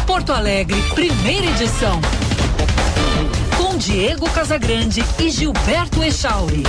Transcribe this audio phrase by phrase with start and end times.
[0.00, 2.00] Porto Alegre, primeira edição.
[3.56, 6.62] Com Diego Casagrande e Gilberto Echauri.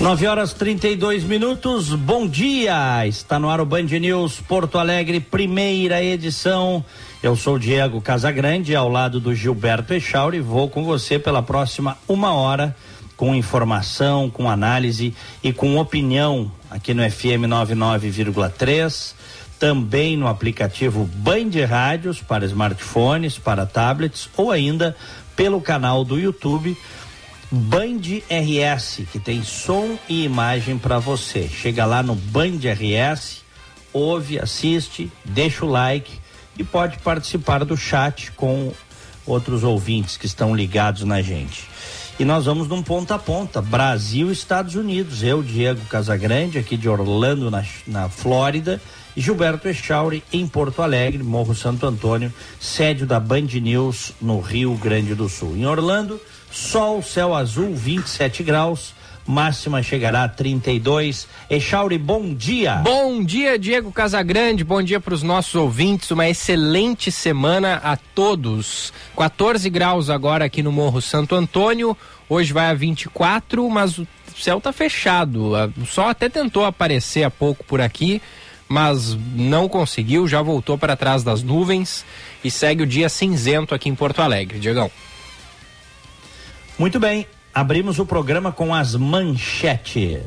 [0.00, 3.04] Nove horas 32 minutos, bom dia!
[3.06, 6.84] Está no ar o Band News Porto Alegre, primeira edição.
[7.22, 12.34] Eu sou Diego Casagrande, ao lado do Gilberto Echauri, vou com você pela próxima uma
[12.34, 12.76] hora,
[13.16, 19.14] com informação, com análise e com opinião aqui no FM 99,3,
[19.58, 24.94] também no aplicativo Band Rádios para smartphones, para tablets ou ainda
[25.34, 26.76] pelo canal do YouTube
[27.50, 31.48] Band RS, que tem som e imagem para você.
[31.48, 33.42] Chega lá no Band RS,
[33.90, 36.25] ouve, assiste, deixa o like
[36.58, 38.72] e pode participar do chat com
[39.26, 41.64] outros ouvintes que estão ligados na gente.
[42.18, 45.22] E nós vamos num ponta a ponta, Brasil Estados Unidos.
[45.22, 48.80] Eu, Diego Casagrande, aqui de Orlando, na, na Flórida,
[49.14, 54.74] e Gilberto Echauri, em Porto Alegre, Morro Santo Antônio, sede da Band News, no Rio
[54.76, 55.56] Grande do Sul.
[55.56, 56.18] Em Orlando,
[56.50, 58.94] Sol, céu azul, 27 graus.
[59.26, 61.26] Máxima chegará a 32.
[61.50, 62.76] Echauri, bom dia.
[62.76, 64.62] Bom dia, Diego Casagrande.
[64.62, 66.10] Bom dia para os nossos ouvintes.
[66.12, 68.92] Uma excelente semana a todos.
[69.16, 71.96] 14 graus agora aqui no Morro Santo Antônio.
[72.28, 75.52] Hoje vai a 24, mas o céu tá fechado.
[75.76, 78.22] O sol até tentou aparecer há pouco por aqui,
[78.68, 80.28] mas não conseguiu.
[80.28, 82.04] Já voltou para trás das nuvens
[82.44, 84.60] e segue o dia cinzento aqui em Porto Alegre.
[84.60, 84.90] Diegão.
[86.78, 87.26] Muito bem,
[87.56, 90.20] abrimos o programa com as manchetes.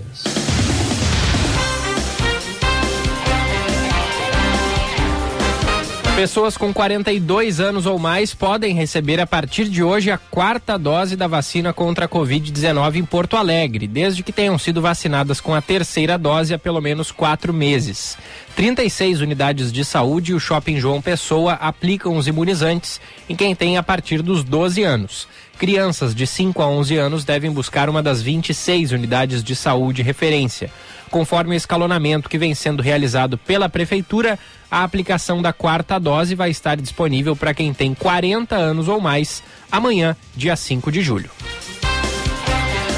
[6.15, 11.15] Pessoas com 42 anos ou mais podem receber a partir de hoje a quarta dose
[11.15, 15.61] da vacina contra a Covid-19 em Porto Alegre, desde que tenham sido vacinadas com a
[15.61, 18.17] terceira dose há pelo menos quatro meses.
[18.55, 23.77] 36 unidades de saúde e o Shopping João Pessoa aplicam os imunizantes em quem tem
[23.77, 25.27] a partir dos 12 anos.
[25.59, 30.71] Crianças de 5 a 11 anos devem buscar uma das 26 unidades de saúde referência.
[31.11, 34.39] Conforme o escalonamento que vem sendo realizado pela Prefeitura,
[34.71, 39.43] a aplicação da quarta dose vai estar disponível para quem tem 40 anos ou mais
[39.69, 41.29] amanhã, dia 5 de julho.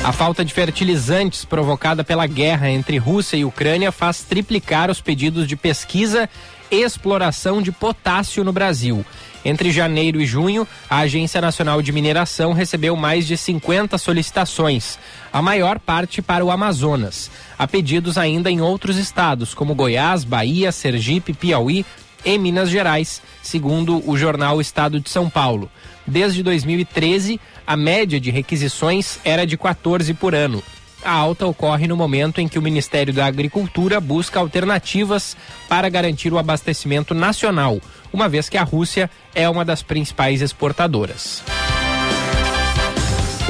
[0.04, 5.48] A falta de fertilizantes provocada pela guerra entre Rússia e Ucrânia faz triplicar os pedidos
[5.48, 6.28] de pesquisa
[6.72, 9.06] e exploração de potássio no Brasil.
[9.46, 14.98] Entre janeiro e junho, a Agência Nacional de Mineração recebeu mais de 50 solicitações,
[15.32, 17.30] a maior parte para o Amazonas.
[17.58, 21.86] Há pedidos ainda em outros estados, como Goiás, Bahia, Sergipe, Piauí
[22.26, 25.70] e Minas Gerais, segundo o jornal Estado de São Paulo.
[26.06, 30.64] Desde 2013, a média de requisições era de 14 por ano.
[31.04, 35.36] A alta ocorre no momento em que o Ministério da Agricultura busca alternativas
[35.68, 37.80] para garantir o abastecimento nacional,
[38.14, 41.44] uma vez que a Rússia é uma das principais exportadoras.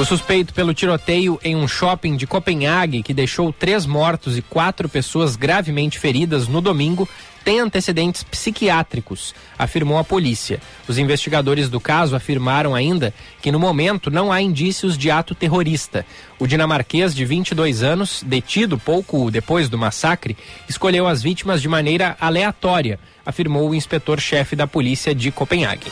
[0.00, 4.88] O suspeito pelo tiroteio em um shopping de Copenhague, que deixou três mortos e quatro
[4.88, 7.06] pessoas gravemente feridas no domingo,
[7.44, 10.60] tem antecedentes psiquiátricos, afirmou a polícia.
[10.88, 16.06] Os investigadores do caso afirmaram ainda que no momento não há indícios de ato terrorista.
[16.38, 20.36] O dinamarquês de 22 anos, detido pouco depois do massacre,
[20.68, 25.90] escolheu as vítimas de maneira aleatória, afirmou o inspetor-chefe da polícia de Copenhague.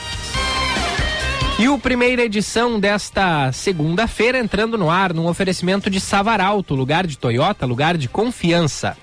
[1.61, 7.19] E o primeira edição desta segunda-feira entrando no ar num oferecimento de Savaralto, lugar de
[7.19, 8.97] Toyota, lugar de confiança.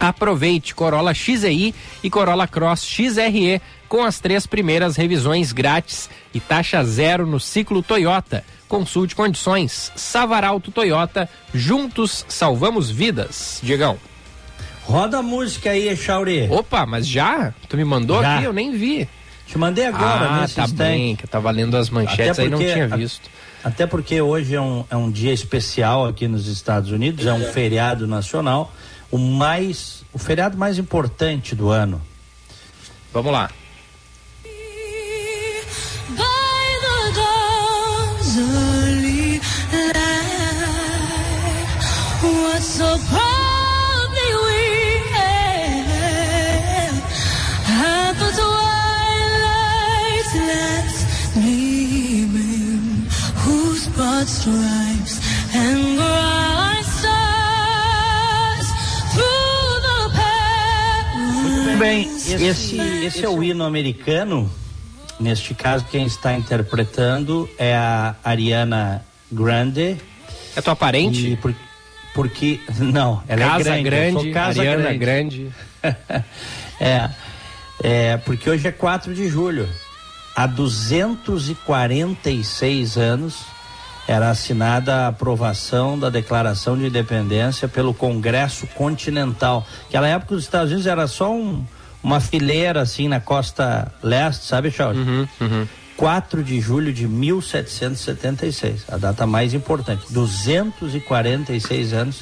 [0.00, 6.82] Aproveite Corolla XEI e Corolla Cross XRE com as três primeiras revisões grátis e taxa
[6.82, 8.42] zero no ciclo Toyota.
[8.66, 9.92] Consulte condições.
[9.94, 13.60] Savaralto Toyota, juntos salvamos vidas.
[13.62, 13.98] Diegão.
[14.84, 16.48] Roda a música aí, Chauri.
[16.50, 17.52] Opa, mas já?
[17.68, 18.36] Tu me mandou já.
[18.36, 18.44] aqui?
[18.44, 19.06] Eu nem vi.
[19.46, 20.72] Te mandei agora, ah, tá instante.
[20.74, 23.28] bem, que eu tava lendo as manchetes porque, aí não tinha visto.
[23.64, 27.44] Até porque hoje é um, é um dia especial aqui nos Estados Unidos, é um
[27.46, 28.72] feriado nacional,
[29.10, 32.00] o mais, o feriado mais importante do ano.
[33.12, 33.50] Vamos lá.
[42.22, 43.20] What's so
[55.70, 56.69] Muito
[61.80, 62.08] bem,
[62.48, 64.48] esse, esse é o hino americano
[65.20, 69.98] Neste caso, quem está interpretando é a Ariana Grande.
[70.56, 71.36] É tua parente?
[71.36, 71.54] Por,
[72.14, 72.58] porque.
[72.80, 74.14] Não, ela casa é grande.
[74.14, 74.98] grande casa Ariana grande.
[74.98, 75.52] grande.
[76.80, 77.10] é,
[77.82, 79.68] é, porque hoje é 4 de julho.
[80.34, 83.44] Há 246 anos
[84.10, 89.64] era assinada a aprovação da Declaração de Independência pelo Congresso Continental.
[89.84, 91.64] Naquela época os Estados Unidos era só um,
[92.02, 95.06] uma fileira assim na costa leste, sabe, Charles?
[95.06, 95.68] Uhum, uhum.
[95.96, 100.02] 4 de julho de 1776, a data mais importante.
[100.10, 102.20] 246 anos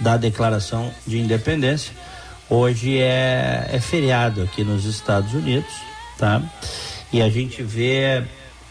[0.00, 1.92] da Declaração de Independência.
[2.48, 5.70] Hoje é, é feriado aqui nos Estados Unidos,
[6.16, 6.40] tá?
[7.12, 8.24] E a gente vê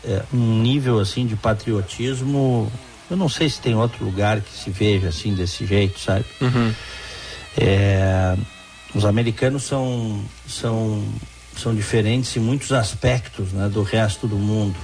[0.06, 2.72] é, um nível assim de patriotismo.
[3.10, 6.26] Eu não sei se tem outro lugar que se veja assim desse jeito, sabe?
[6.42, 6.74] Uhum.
[7.58, 8.36] É,
[8.94, 11.04] os americanos são, são,
[11.58, 14.76] são diferentes em muitos aspectos né, do resto do mundo.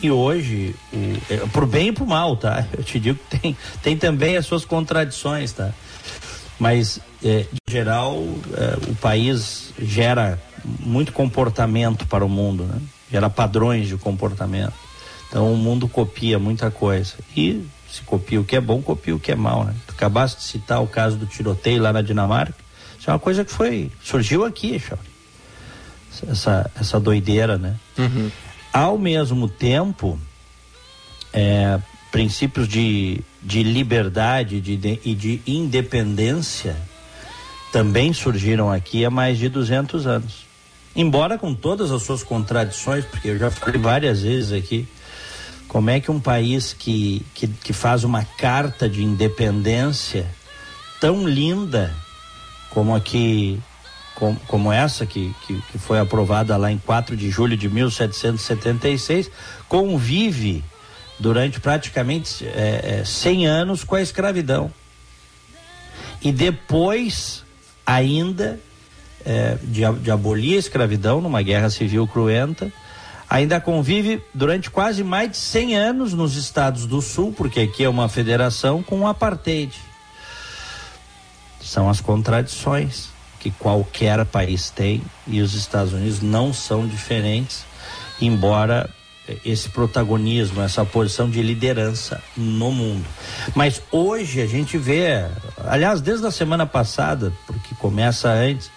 [0.00, 2.66] E hoje, o, é, por bem e por mal, tá?
[2.76, 5.72] Eu te digo que tem, tem também as suas contradições, tá?
[6.58, 8.22] Mas, é, em geral,
[8.54, 10.40] é, o país gera
[10.80, 12.80] muito comportamento para o mundo, né?
[13.10, 14.74] Gera padrões de comportamento.
[15.28, 17.14] Então o mundo copia muita coisa.
[17.36, 19.74] E se copia o que é bom, copia o que é mal, né?
[19.86, 22.54] Tu acabaste de citar o caso do tiroteio lá na Dinamarca.
[22.98, 23.90] Isso é uma coisa que foi.
[24.02, 25.06] surgiu aqui, Charles.
[26.28, 27.76] Essa, essa doideira, né?
[27.96, 28.30] Uhum.
[28.72, 30.18] Ao mesmo tempo,
[31.32, 36.76] é, princípios de, de liberdade de, de, e de independência
[37.72, 40.47] também surgiram aqui há mais de 200 anos
[40.98, 44.88] embora com todas as suas contradições, porque eu já falei várias vezes aqui,
[45.68, 50.26] como é que um país que, que, que faz uma carta de independência
[51.00, 51.94] tão linda
[52.70, 53.60] como aqui
[54.16, 59.30] como, como essa que, que, que, foi aprovada lá em 4 de julho de 1776,
[59.68, 60.64] convive
[61.20, 64.72] durante praticamente é, é, 100 anos com a escravidão.
[66.20, 67.44] E depois,
[67.86, 68.58] ainda,
[69.28, 72.72] é, de, de abolir a escravidão numa guerra civil cruenta,
[73.28, 77.88] ainda convive durante quase mais de 100 anos nos estados do sul, porque aqui é
[77.90, 79.76] uma federação com o apartheid.
[81.60, 87.64] São as contradições que qualquer país tem e os Estados Unidos não são diferentes,
[88.22, 88.88] embora
[89.44, 93.04] esse protagonismo, essa posição de liderança no mundo.
[93.54, 95.26] Mas hoje a gente vê,
[95.66, 98.70] aliás, desde a semana passada, porque começa antes,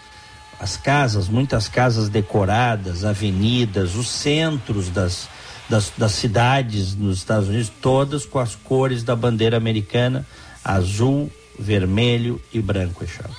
[0.61, 5.27] as casas, muitas casas decoradas, avenidas, os centros das,
[5.67, 10.23] das, das cidades nos Estados Unidos, todas com as cores da bandeira americana,
[10.63, 13.33] azul, vermelho e branco, Echave.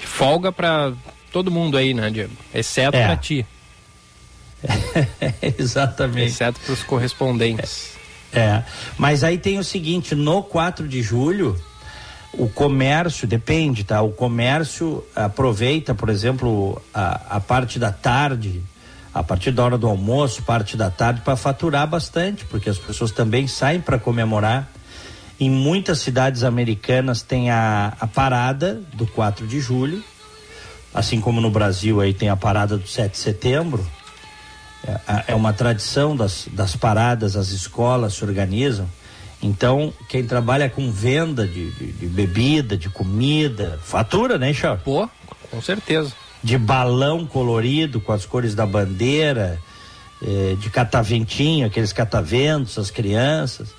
[0.00, 0.94] Folga para
[1.30, 2.32] todo mundo aí, né, Diego?
[2.54, 3.04] Exceto é.
[3.04, 3.46] para ti.
[5.58, 6.30] Exatamente.
[6.30, 7.90] Exceto para os correspondentes.
[8.32, 8.40] É.
[8.40, 8.64] é.
[8.96, 11.62] Mas aí tem o seguinte, no 4 de julho,
[12.32, 14.00] o comércio, depende, tá?
[14.00, 18.62] O comércio aproveita, por exemplo, a, a parte da tarde,
[19.12, 23.10] a partir da hora do almoço, parte da tarde, para faturar bastante, porque as pessoas
[23.10, 24.70] também saem para comemorar.
[25.38, 30.02] Em muitas cidades americanas tem a, a parada do 4 de julho,
[30.94, 33.86] assim como no Brasil aí tem a parada do 7 de setembro.
[34.86, 38.88] É, é uma tradição das, das paradas, as escolas se organizam.
[39.42, 44.82] Então, quem trabalha com venda de, de, de bebida, de comida, fatura, né, Charles?
[44.84, 45.08] Pô,
[45.50, 46.12] com certeza.
[46.42, 49.60] De balão colorido com as cores da bandeira,
[50.22, 53.74] eh, de cataventinho, aqueles cataventos, as crianças,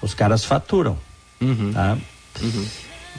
[0.00, 0.96] os caras faturam.
[1.40, 1.72] Uhum.
[1.72, 1.98] Tá?
[2.40, 2.66] Uhum.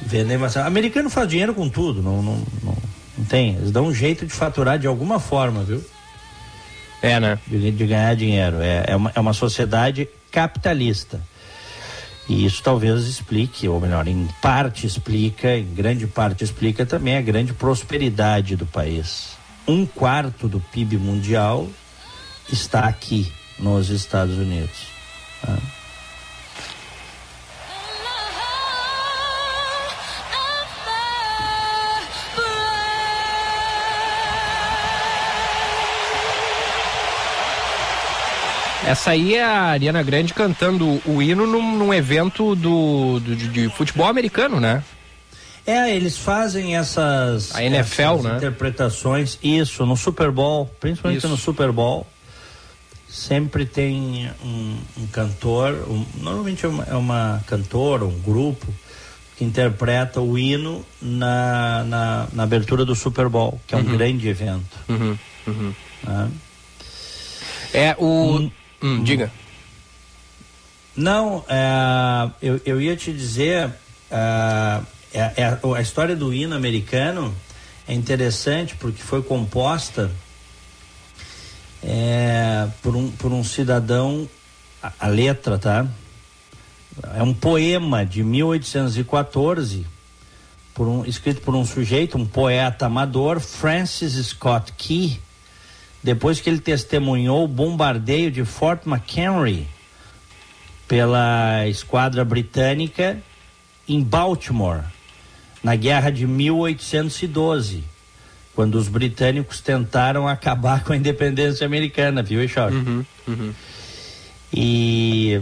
[0.04, 0.68] Vendem bastante.
[0.68, 2.78] Americano faz dinheiro com tudo, não, não, não,
[3.18, 3.56] não, tem.
[3.56, 5.84] Eles dão um jeito de faturar de alguma forma, viu?
[7.02, 7.38] É, né?
[7.46, 8.62] De, de ganhar dinheiro.
[8.62, 11.20] É, é, uma, é uma sociedade capitalista.
[12.30, 17.22] E isso talvez explique, ou melhor, em parte explica, em grande parte explica também a
[17.22, 19.38] grande prosperidade do país.
[19.68, 21.68] Um quarto do PIB mundial
[22.52, 24.88] está aqui nos Estados Unidos.
[25.42, 25.58] Tá?
[38.86, 43.48] Essa aí é a Ariana Grande cantando o hino num, num evento do, do de,
[43.48, 44.84] de, futebol americano, né?
[45.66, 48.38] É, eles fazem essas, a NFL, essas né?
[48.38, 51.28] interpretações, isso, no Super Bowl, principalmente isso.
[51.28, 52.08] no Super Bowl.
[53.08, 58.66] Sempre tem um, um cantor, um, normalmente é uma, é uma cantora, um grupo,
[59.38, 63.98] que interpreta o hino na, na, na abertura do Super Bowl, que é um uhum.
[63.98, 64.80] grande evento.
[64.90, 65.18] Uhum.
[65.46, 65.74] Uhum.
[66.04, 66.32] Né?
[67.74, 68.38] É, o.
[68.38, 69.32] Hum, hum, diga.
[70.96, 73.72] Não, é, eu, eu ia te dizer,
[74.10, 74.82] é,
[75.14, 77.34] é, é, a história do hino americano
[77.88, 80.12] é interessante porque foi composta
[81.84, 84.30] é, por, um, por um cidadão,
[84.82, 85.88] a, a letra, tá?
[87.16, 89.86] É um poema de 1814,
[90.74, 95.20] por um, escrito por um sujeito, um poeta amador, Francis Scott Key,
[96.04, 99.68] depois que ele testemunhou o bombardeio de Fort McHenry
[100.88, 103.22] pela esquadra britânica
[103.88, 104.84] em Baltimore,
[105.64, 107.84] na guerra de 1812,
[108.54, 112.72] quando os britânicos tentaram acabar com a independência americana, viu, Eixor?
[112.72, 113.54] Uhum, uhum.
[114.54, 115.42] E,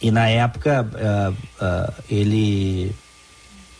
[0.00, 2.94] e na época uh, uh, ele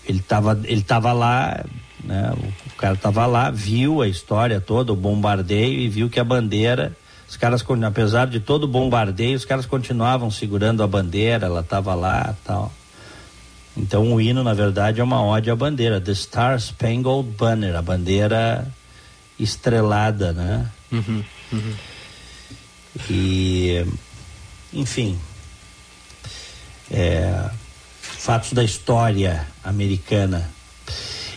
[0.05, 1.65] ele estava ele tava lá,
[2.05, 2.33] né,
[2.67, 6.97] o cara estava lá, viu a história toda, o bombardeio e viu que a bandeira
[7.29, 11.95] os caras, apesar de todo o bombardeio, os caras continuavam segurando a bandeira, ela estava
[11.95, 12.73] lá tal.
[13.77, 17.83] Então o hino, na verdade, é uma ode à bandeira, The Star Spangled Banner, a
[17.83, 18.67] bandeira
[19.39, 20.71] estrelada, né?
[20.91, 21.75] Uhum, uhum.
[23.11, 23.87] E,
[24.73, 25.19] enfim,
[26.91, 27.51] é,
[28.01, 30.51] fatos da história americana.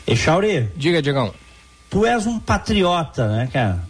[0.08, 0.70] E Chauri?
[0.75, 1.34] Diga, Diegão.
[1.89, 3.84] Tu és um patriota, né, cara?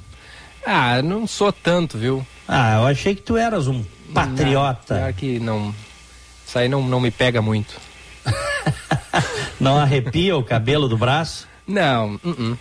[0.66, 2.26] Ah, não sou tanto, viu?
[2.48, 5.06] Ah, eu achei que tu eras um patriota.
[5.06, 5.76] Não, que não.
[6.46, 7.80] Isso aí não, não me pega muito.
[9.60, 11.48] não arrepia o cabelo do braço?
[11.66, 12.58] Não, uh -uh.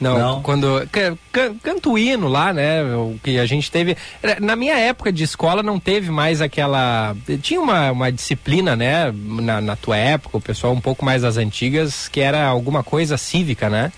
[0.00, 1.16] Não, não, quando can,
[1.62, 2.82] canto hino lá, né?
[2.94, 3.96] O que a gente teve.
[4.40, 7.16] Na minha época de escola não teve mais aquela.
[7.40, 9.12] Tinha uma, uma disciplina, né?
[9.14, 13.16] Na, na tua época, o pessoal um pouco mais das antigas, que era alguma coisa
[13.16, 13.92] cívica, né?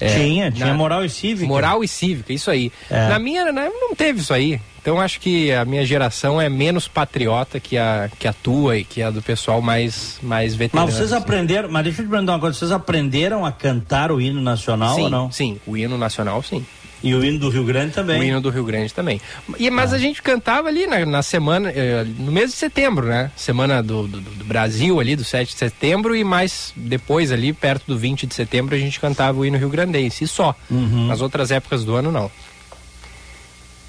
[0.00, 1.46] É, tinha, tinha na, moral e cívica.
[1.46, 2.70] Moral e cívica, isso aí.
[2.90, 3.08] É.
[3.08, 4.60] Na minha, né, não teve isso aí.
[4.86, 8.84] Então acho que a minha geração é menos patriota que a, que a tua e
[8.84, 10.86] que a do pessoal mais, mais veterano.
[10.86, 11.22] Mas vocês assim.
[11.22, 14.94] aprenderam, mas deixa eu te perguntar uma coisa, vocês aprenderam a cantar o hino nacional
[14.94, 15.32] sim, ou não?
[15.32, 16.64] Sim, o hino nacional sim.
[17.02, 18.20] E o hino do Rio Grande também.
[18.20, 19.20] O hino do Rio Grande também.
[19.58, 19.96] E, mas ah.
[19.96, 23.30] a gente cantava ali na, na semana, eh, no mês de setembro, né?
[23.36, 27.86] Semana do, do, do, Brasil ali, do 7 de setembro, e mais depois ali, perto
[27.86, 30.54] do 20 de setembro, a gente cantava o hino Rio Grandense, e só.
[30.70, 31.06] Uhum.
[31.06, 32.30] Nas outras épocas do ano, não.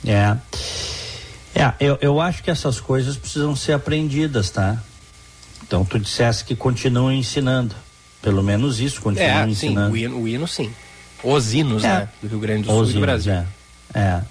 [0.06, 0.38] É.
[1.56, 4.78] É, eu, eu acho que essas coisas precisam ser aprendidas, tá?
[5.66, 7.76] Então tu dissesse que continuam ensinando.
[8.22, 9.88] Pelo menos isso, continuam é, ensinando.
[9.88, 10.72] Sim, o hino, o hino sim.
[11.24, 11.88] Os hinos, é.
[11.88, 12.10] né?
[12.22, 13.34] Do Rio Grande do Sul Os e do Brasil.
[13.34, 13.46] É.
[13.94, 14.22] é.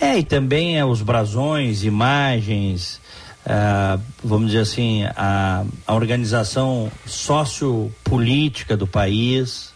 [0.00, 3.00] É, e também é, os brasões, imagens,
[3.46, 9.72] é, vamos dizer assim, a, a organização sociopolítica do país.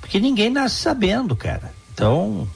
[0.00, 1.72] Porque ninguém nasce sabendo, cara.
[1.92, 2.48] Então,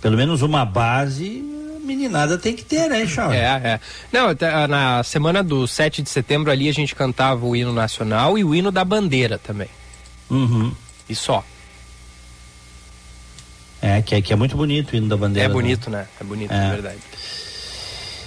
[0.00, 1.44] pelo menos uma base
[1.82, 3.38] meninada tem que ter, né, Charles?
[3.38, 3.80] É, é.
[4.12, 4.28] Não,
[4.68, 8.54] na semana do 7 de setembro ali a gente cantava o hino nacional e o
[8.54, 9.68] hino da bandeira também.
[10.30, 10.72] Uhum.
[11.08, 11.44] E só.
[13.80, 15.48] É, que é, que é muito bonito o hino da bandeira.
[15.48, 16.06] É bonito, né?
[16.20, 16.98] É bonito, é, é verdade.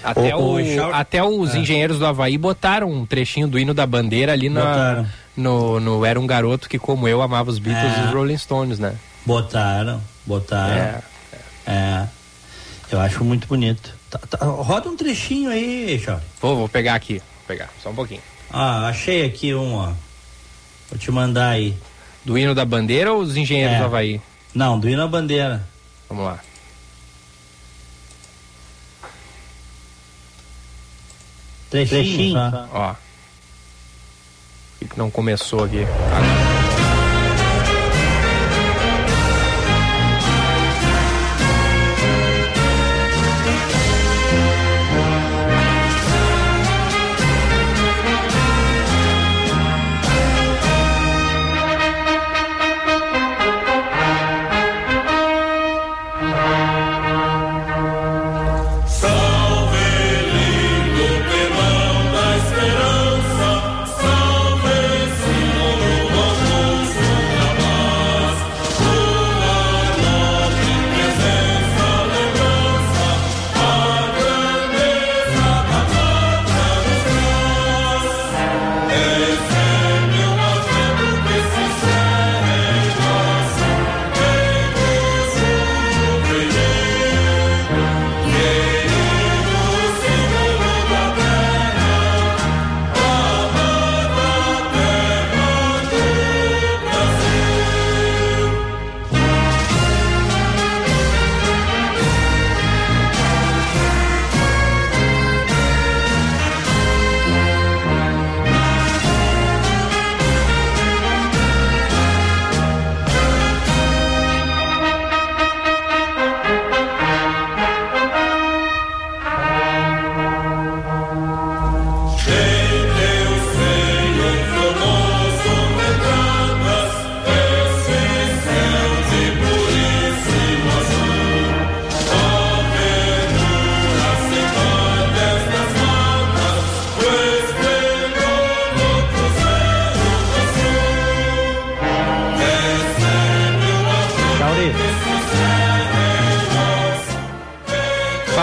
[0.04, 1.60] Até, o, o, até os é.
[1.60, 5.06] engenheiros do Havaí botaram um trechinho do hino da bandeira ali na,
[5.38, 8.02] no, no Era um Garoto que, como eu, amava os Beatles é.
[8.02, 8.96] e os Rolling Stones, né?
[9.26, 10.74] Botaram, botaram.
[10.74, 11.02] É,
[11.68, 11.72] é.
[11.72, 12.08] é.
[12.92, 13.94] Eu acho muito bonito.
[14.10, 16.26] Tá, tá, roda um trechinho aí, Charles.
[16.42, 17.20] Vou, vou pegar aqui.
[17.20, 18.22] Vou pegar, só um pouquinho.
[18.50, 19.94] Ah, achei aqui um, ó.
[20.90, 21.76] Vou te mandar aí.
[22.26, 24.22] Do hino da bandeira ou os engenheiros do Havaí?
[24.54, 25.66] Não, do hino à bandeira.
[26.10, 26.40] Vamos lá.
[31.70, 32.70] Trechinho, Trechinho tá?
[32.74, 32.96] Ó.
[34.80, 35.84] que não começou aqui?
[35.84, 36.41] Agora.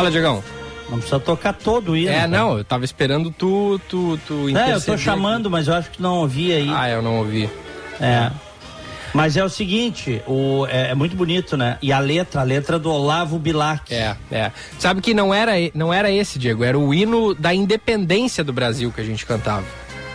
[0.09, 0.45] Fala, Diegão.
[0.91, 2.09] Não precisa tocar todo o hino.
[2.11, 2.29] É, cara.
[2.29, 6.01] não, eu tava esperando tu, tu, tu É, eu tô chamando, mas eu acho que
[6.01, 6.71] não ouvi aí.
[6.75, 7.49] Ah, eu não ouvi.
[8.01, 8.31] É.
[9.13, 11.77] Mas é o seguinte, o, é, é muito bonito, né?
[11.83, 13.93] E a letra, a letra do Olavo Bilac.
[13.93, 14.51] É, é.
[14.79, 18.91] Sabe que não era, não era esse, Diego, era o hino da independência do Brasil
[18.93, 19.65] que a gente cantava.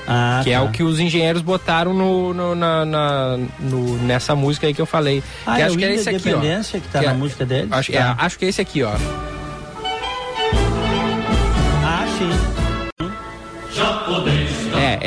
[0.08, 0.64] Ah, que é tá.
[0.64, 4.86] o que os engenheiros botaram no, no- na, na- no- nessa música aí que eu
[4.86, 5.24] falei.
[5.46, 6.40] Ah, que é acho o que era hino esse aqui, ó.
[6.82, 7.68] Que tá Que na é- música dele?
[7.72, 8.16] Acho, é, Tá.
[8.20, 8.92] acho que é esse aqui, ó.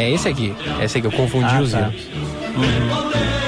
[0.06, 0.54] É, esse aqui.
[0.80, 1.90] É esse aqui, eu confundi Ah, os tá.
[3.42, 3.45] É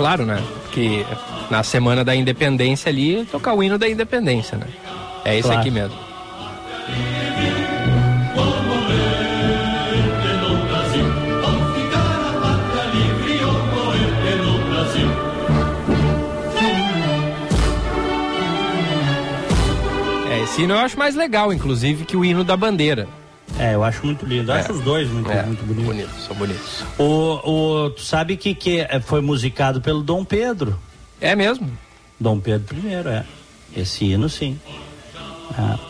[0.00, 0.42] claro, né?
[0.72, 1.04] Que
[1.50, 4.66] na semana da independência ali, tocar o hino da independência, né?
[5.26, 5.60] É esse Claro.
[5.60, 5.94] aqui mesmo.
[20.30, 23.08] É, esse hino eu acho mais legal, inclusive, que o hino da bandeira.
[23.60, 24.50] É, eu acho muito lindo.
[24.50, 24.60] Eu É.
[24.60, 25.84] acho os dois muito, É, muito bonitos.
[25.86, 26.84] bonitos, são bonitos.
[26.98, 30.78] O, o, tu sabe que, que é, foi musicado pelo Dom Pedro.
[31.20, 31.70] É mesmo?
[32.18, 33.24] Dom Pedro I, é.
[33.76, 34.58] Esse hino, sim.
[35.58, 35.89] É.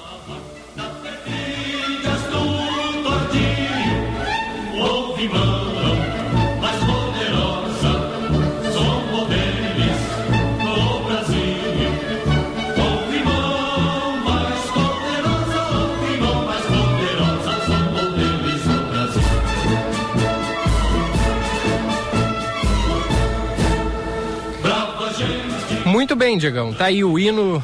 [26.31, 26.73] bem, Diegão.
[26.73, 27.62] Tá aí o hino,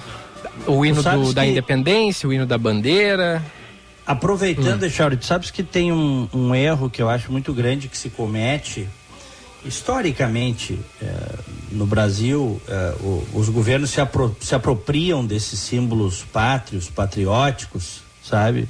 [0.66, 3.42] o hino do- da que- independência, o hino da bandeira.
[4.05, 5.16] Aproveitando, hum.
[5.18, 8.88] tu sabes que tem um, um erro que eu acho muito grande que se comete
[9.64, 11.35] historicamente eh,
[11.72, 18.68] no Brasil, eh, o- os governos se, apro- se apropriam desses símbolos pátrios, patrióticos, sabe?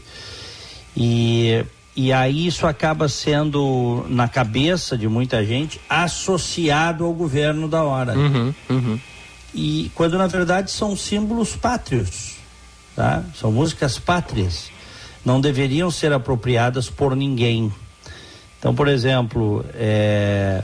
[0.96, 1.62] E,
[1.94, 8.16] e aí isso acaba sendo, na cabeça de muita gente, associado ao governo da hora.
[8.16, 8.98] Uhum, uhum.
[9.56, 12.34] E quando na verdade são símbolos pátrios,
[12.94, 13.24] tá?
[13.34, 14.70] São músicas pátrias.
[15.24, 17.72] Não deveriam ser apropriadas por ninguém.
[18.58, 20.62] Então, por exemplo, é,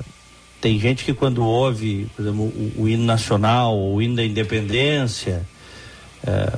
[0.60, 5.48] tem gente que quando ouve, por exemplo, o, o hino nacional, o hino da independência,
[6.22, 6.52] é,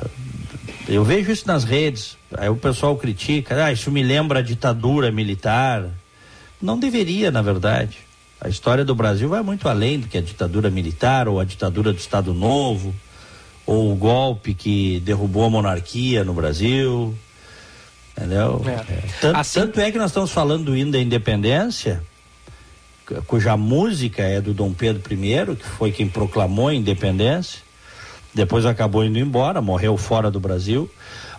[0.89, 2.19] eu vejo isso nas redes.
[2.37, 5.89] Aí o pessoal critica, ah, isso me lembra a ditadura militar.
[6.61, 7.99] Não deveria, na verdade.
[8.45, 11.93] A história do Brasil vai muito além do que a ditadura militar ou a ditadura
[11.93, 12.95] do Estado Novo
[13.67, 17.15] ou o golpe que derrubou a monarquia no Brasil.
[18.17, 18.63] Entendeu?
[18.67, 18.93] É.
[18.93, 19.03] É.
[19.21, 22.03] Tanto, Assim- tanto é que nós estamos falando do hino da independência,
[23.07, 27.61] cu- cuja música é do Dom Pedro I, que foi quem proclamou a independência,
[28.35, 30.89] depois acabou indo embora, morreu fora do Brasil.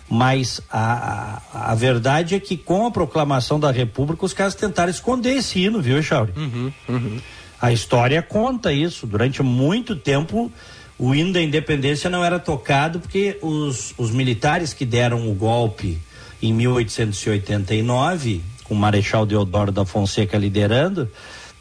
[0.08, 4.90] Mas a, a, a verdade é que com a proclamação da República os caras tentaram
[4.90, 6.32] esconder esse hino, viu, Chauri?
[6.36, 7.18] Uhum, uhum.
[7.60, 9.06] A história conta isso.
[9.06, 10.52] Durante muito tempo,
[10.98, 15.98] o hino da independência não era tocado porque os, os militares que deram o golpe
[16.40, 21.10] em 1889, com o Marechal Deodoro da Fonseca liderando,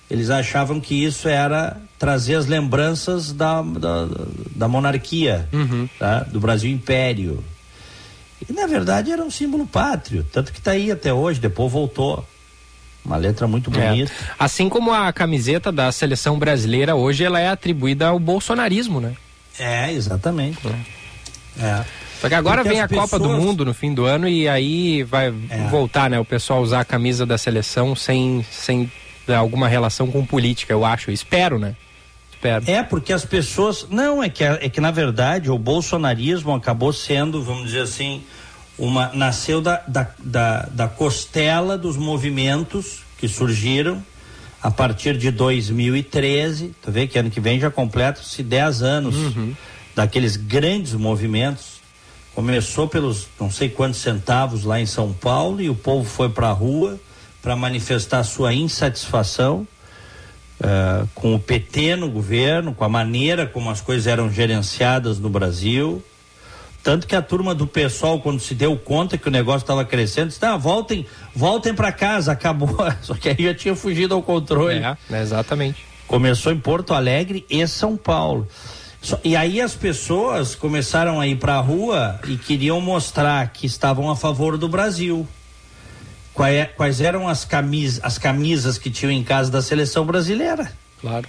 [0.10, 4.08] eles achavam que isso era trazer as lembranças da, da,
[4.56, 5.90] da monarquia, Uhum.
[5.98, 6.20] tá?
[6.20, 7.44] do Brasil Império.
[8.48, 12.26] E na verdade era um símbolo pátrio, tanto que está aí até hoje, depois voltou.
[13.04, 13.88] Uma letra muito É.
[13.90, 14.12] bonita.
[14.38, 19.14] Assim como a camiseta da seleção brasileira hoje ela é atribuída ao bolsonarismo, né?
[19.60, 20.58] É, exatamente.
[21.60, 21.86] É.
[22.20, 24.28] Só que agora Porque vem a as Copa do pessoas- Mundo no fim do ano
[24.28, 25.68] e aí vai É.
[25.70, 26.20] voltar, né?
[26.20, 28.92] O pessoal usar a camisa da seleção sem, sem
[29.38, 31.12] alguma relação com política, eu acho.
[31.12, 31.76] Espero, né?
[32.36, 32.64] Espero.
[32.68, 33.88] É, porque as pessoas.
[33.90, 38.24] Não, é que, é que na verdade o bolsonarismo acabou sendo, vamos dizer assim,
[38.78, 39.12] uma.
[39.14, 44.04] Nasceu da, da, da, da costela dos movimentos que surgiram
[44.62, 46.76] a partir de 2013.
[46.82, 49.16] Tu vê que ano que vem já completa-se 10 anos
[49.96, 51.76] daqueles grandes movimentos.
[52.34, 56.50] Começou pelos não sei quantos centavos lá em São Paulo e o povo foi para
[56.50, 57.00] a rua
[57.42, 59.66] para manifestar sua insatisfação
[60.62, 65.30] eh, com o PT no governo, com a maneira como as coisas eram gerenciadas no
[65.30, 66.04] Brasil.
[66.82, 70.28] Tanto que a turma do pessoal, quando se deu conta que o negócio estava crescendo,
[70.28, 72.78] disse: ah, voltem, voltem para casa, acabou.
[73.02, 74.82] Só que aí já tinha fugido ao controle.
[75.10, 75.84] É, exatamente.
[76.08, 78.48] Começou em Porto Alegre e São Paulo.
[79.24, 84.10] E aí as pessoas começaram a ir para a rua e queriam mostrar que estavam
[84.10, 85.28] a favor do Brasil.
[86.40, 90.72] É, quais eram as camisas, as camisas que tinham em casa da seleção brasileira?
[91.00, 91.28] Claro.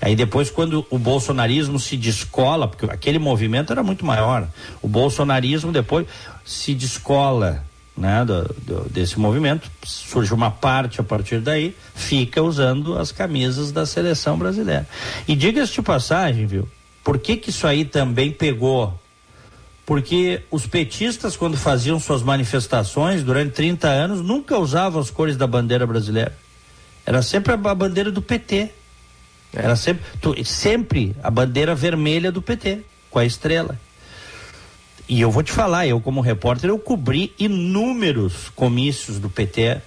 [0.00, 4.48] Aí depois, quando o bolsonarismo se descola, porque aquele movimento era muito maior,
[4.80, 6.06] o bolsonarismo depois
[6.44, 7.64] se descola
[7.96, 13.70] né, do, do, desse movimento, surge uma parte a partir daí, fica usando as camisas
[13.70, 14.88] da seleção brasileira.
[15.28, 16.66] E diga-se de passagem, viu?
[17.04, 18.98] Por que, que isso aí também pegou?
[19.90, 25.48] Porque os petistas, quando faziam suas manifestações durante 30 anos, nunca usavam as cores da
[25.48, 26.32] bandeira brasileira.
[27.04, 28.70] Era sempre a bandeira do PT.
[29.52, 33.80] Era sempre, tu, sempre a bandeira vermelha do PT, com a estrela.
[35.08, 39.78] E eu vou te falar, eu como repórter, eu cobri inúmeros comícios do PT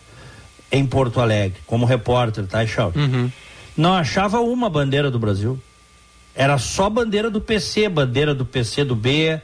[0.70, 2.92] em Porto Alegre, como repórter, tá, Chau?
[2.94, 3.32] Uhum.
[3.78, 5.58] Não achava uma bandeira do Brasil.
[6.36, 9.42] Era só bandeira do PC, bandeira do PC do B,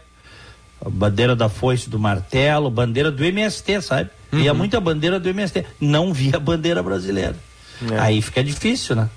[0.88, 4.10] bandeira da foice do martelo, bandeira do MST, sabe?
[4.32, 4.40] Uhum.
[4.40, 5.66] Via muita bandeira do MST.
[5.80, 7.36] Não via bandeira brasileira.
[7.92, 8.00] É.
[8.00, 9.10] Aí fica difícil, né?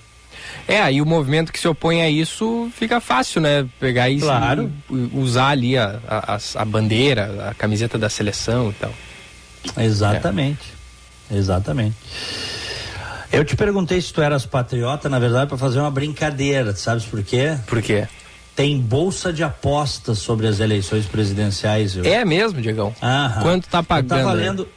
[0.66, 3.66] É, aí o movimento que se opõe a isso fica fácil, né?
[3.80, 4.70] Pegar e claro.
[5.12, 8.92] usar ali a, a, a, bandeira, a camiseta da seleção e tal.
[9.78, 10.72] Exatamente.
[11.30, 11.36] É.
[11.36, 11.96] Exatamente.
[13.32, 17.22] Eu te perguntei se tu eras patriota, na verdade, para fazer uma brincadeira, sabes por
[17.22, 17.56] quê?
[17.66, 18.06] Por quê?
[18.54, 21.94] Tem bolsa de apostas sobre as eleições presidenciais.
[21.94, 22.04] Viu?
[22.04, 22.94] É mesmo, Diegão?
[23.02, 23.42] Aham.
[23.42, 24.18] Quanto tá pagando?
[24.18, 24.68] Eu tava lendo,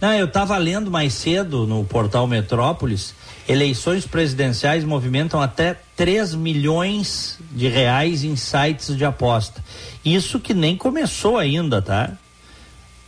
[0.00, 3.14] não, eu estava lendo mais cedo no portal Metrópolis,
[3.48, 9.64] eleições presidenciais movimentam até 3 milhões de reais em sites de aposta.
[10.04, 12.12] Isso que nem começou ainda, tá?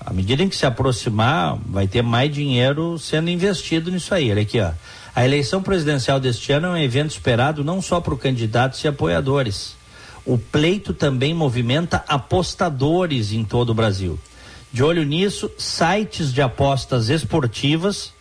[0.00, 4.30] À medida em que se aproximar, vai ter mais dinheiro sendo investido nisso aí.
[4.30, 4.70] Olha aqui, ó.
[5.14, 9.76] A eleição presidencial deste ano é um evento esperado não só por candidatos e apoiadores.
[10.24, 14.18] O pleito também movimenta apostadores em todo o Brasil.
[14.72, 18.12] De olho nisso, sites de apostas esportivas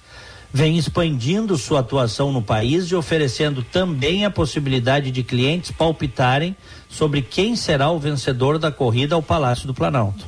[0.54, 6.56] vêm expandindo sua atuação no país e oferecendo também a possibilidade de clientes palpitarem
[6.90, 10.26] sobre quem será o vencedor da corrida ao Palácio do Planalto.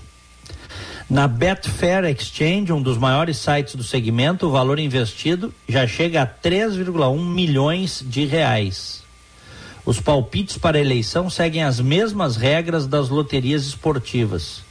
[1.09, 6.27] Na Betfair Exchange, um dos maiores sites do segmento, o valor investido já chega a
[6.27, 8.98] 3,1 milhões de reais.
[9.85, 14.61] Os palpites para a eleição seguem as mesmas regras das loterias esportivas.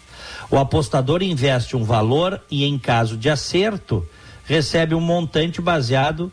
[0.50, 4.06] O apostador investe um valor e, em caso de acerto,
[4.44, 6.32] recebe um montante baseado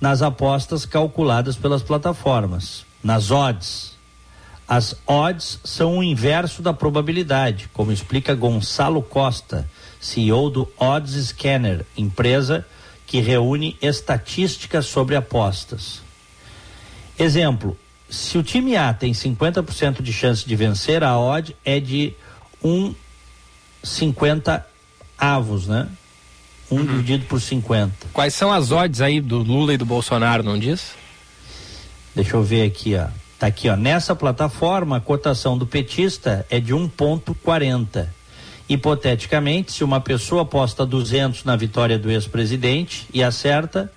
[0.00, 3.94] nas apostas calculadas pelas plataformas, nas odds.
[4.66, 9.68] As odds são o inverso da probabilidade, como explica Gonçalo Costa,
[10.00, 12.66] CEO do Odds Scanner, empresa
[13.06, 16.00] que reúne estatísticas sobre apostas.
[17.18, 17.76] Exemplo:
[18.14, 22.14] se o time A tem 50% de chance de vencer, a odd é de
[22.62, 22.94] 1
[23.82, 24.66] 50
[25.18, 25.88] avos, né?
[26.70, 26.86] Um uhum.
[26.86, 27.92] dividido por 50.
[28.12, 30.92] Quais são as odds aí do Lula e do Bolsonaro, não diz?
[32.14, 33.08] Deixa eu ver aqui, ó.
[33.38, 33.76] Tá aqui, ó.
[33.76, 38.08] Nessa plataforma, a cotação do petista é de 1,40.
[38.66, 43.92] Hipoteticamente, se uma pessoa aposta 200 na vitória do ex-presidente e acerta,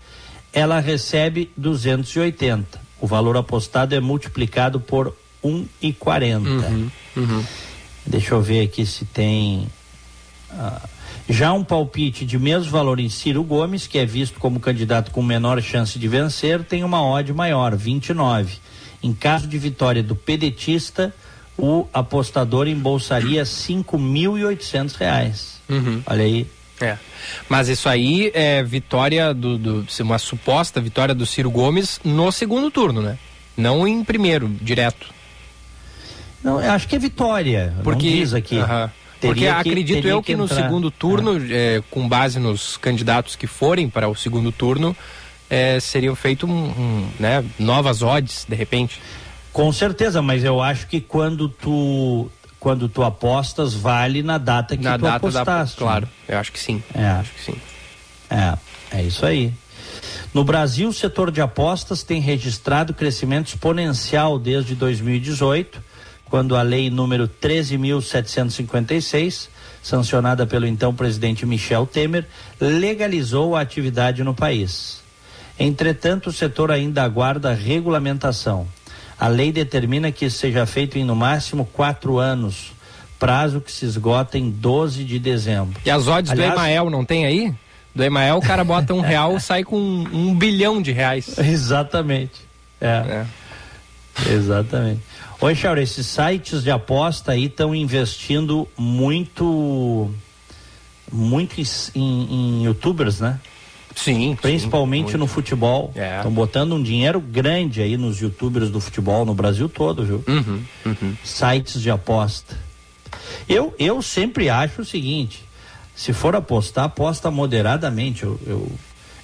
[0.51, 2.86] ela recebe 280.
[2.99, 6.45] O valor apostado é multiplicado por 1,40.
[6.45, 7.43] Uhum, uhum.
[8.05, 9.67] Deixa eu ver aqui se tem
[10.51, 10.81] ah,
[11.29, 15.21] já um palpite de mesmo valor em Ciro Gomes, que é visto como candidato com
[15.21, 18.57] menor chance de vencer, tem uma odd maior, 29.
[19.03, 21.13] Em caso de vitória do pedetista,
[21.57, 23.43] o apostador embolsaria
[24.45, 25.59] oitocentos reais.
[25.69, 26.01] Uhum.
[26.05, 26.47] Olha aí.
[26.79, 26.97] É.
[27.49, 32.69] Mas isso aí é vitória do, do, uma suposta vitória do Ciro Gomes no segundo
[32.69, 33.17] turno, né?
[33.55, 35.07] Não em primeiro, direto.
[36.43, 37.73] Não, eu acho que é vitória.
[37.83, 38.59] Porque, não diz aqui.
[38.59, 38.89] Uh -huh.
[39.19, 41.47] Porque que, acredito eu que, que no segundo turno, ah.
[41.49, 44.95] é, com base nos candidatos que forem para o segundo turno,
[45.49, 49.01] é, seriam feitos um, um, né, novas odds, de repente.
[49.51, 52.29] Com certeza, mas eu acho que quando tu
[52.67, 55.77] quando tu apostas vale na data que na tu data apostaste.
[55.77, 56.83] Da, claro, eu acho que sim.
[56.93, 57.05] É.
[57.05, 57.55] Acho que sim.
[58.29, 58.57] É,
[58.91, 59.53] é isso aí.
[60.33, 65.81] No Brasil, o setor de apostas tem registrado crescimento exponencial desde 2018
[66.25, 69.47] quando a lei número 13.756,
[69.81, 72.27] sancionada pelo então presidente Michel Temer,
[72.59, 74.99] legalizou a atividade no país.
[75.57, 78.67] Entretanto, o setor ainda aguarda regulamentação.
[79.19, 82.71] A lei determina que isso seja feito em no máximo quatro anos,
[83.17, 85.79] prazo que se esgota em 12 de dezembro.
[85.83, 87.53] E as odds Aliás, do Emael não tem aí?
[87.95, 91.37] Do Emael o cara bota um real sai com um, um bilhão de reais.
[91.39, 92.47] Exatamente.
[92.79, 92.87] É.
[92.87, 93.25] é.
[94.31, 95.01] Exatamente.
[95.39, 100.11] Oi, Chauro, esses sites de aposta aí estão investindo muito
[101.11, 103.39] muito em, em, youtubers, né?
[103.97, 104.37] Sim.
[104.39, 105.91] Principalmente sim, no futebol.
[105.95, 106.33] Estão é.
[106.33, 110.23] botando um dinheiro grande aí nos youtubers do futebol no Brasil todo, viu?
[110.27, 111.17] Uhum, uhum.
[111.23, 112.55] Sites de aposta.
[113.49, 115.43] Eu, eu sempre acho o seguinte:
[115.95, 118.23] se for apostar, aposta moderadamente.
[118.23, 118.71] Eu, eu,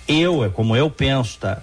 [0.08, 1.62] eu, é como eu penso, tá?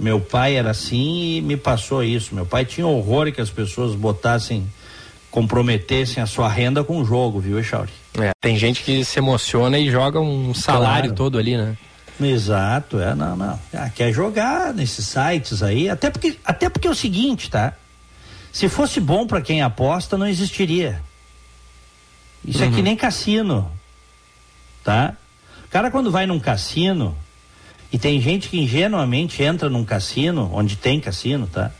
[0.00, 2.34] Meu pai era assim e me passou isso.
[2.34, 4.66] Meu pai tinha horror que as pessoas botassem,
[5.30, 7.90] comprometessem a sua renda com o jogo, viu, Echauri?
[8.18, 11.14] É, tem gente que se emociona e joga um salário claro.
[11.14, 11.76] todo ali, né?
[12.20, 13.58] Exato, é, não, não.
[13.72, 17.74] Ah, quer jogar nesses sites aí, até porque, até porque é o seguinte, tá?
[18.52, 21.00] Se fosse bom para quem aposta, não existiria.
[22.44, 22.68] Isso uhum.
[22.68, 22.82] é que uhum.
[22.82, 23.70] nem cassino,
[24.82, 25.14] tá?
[25.64, 27.16] O cara quando vai num cassino,
[27.92, 31.70] e tem gente que ingenuamente entra num cassino, onde tem cassino, tá?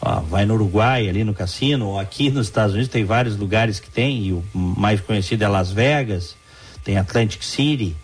[0.00, 3.80] Ó, vai no Uruguai ali no cassino, ou aqui nos Estados Unidos tem vários lugares
[3.80, 6.36] que tem, e o mais conhecido é Las Vegas,
[6.84, 7.96] tem Atlantic City,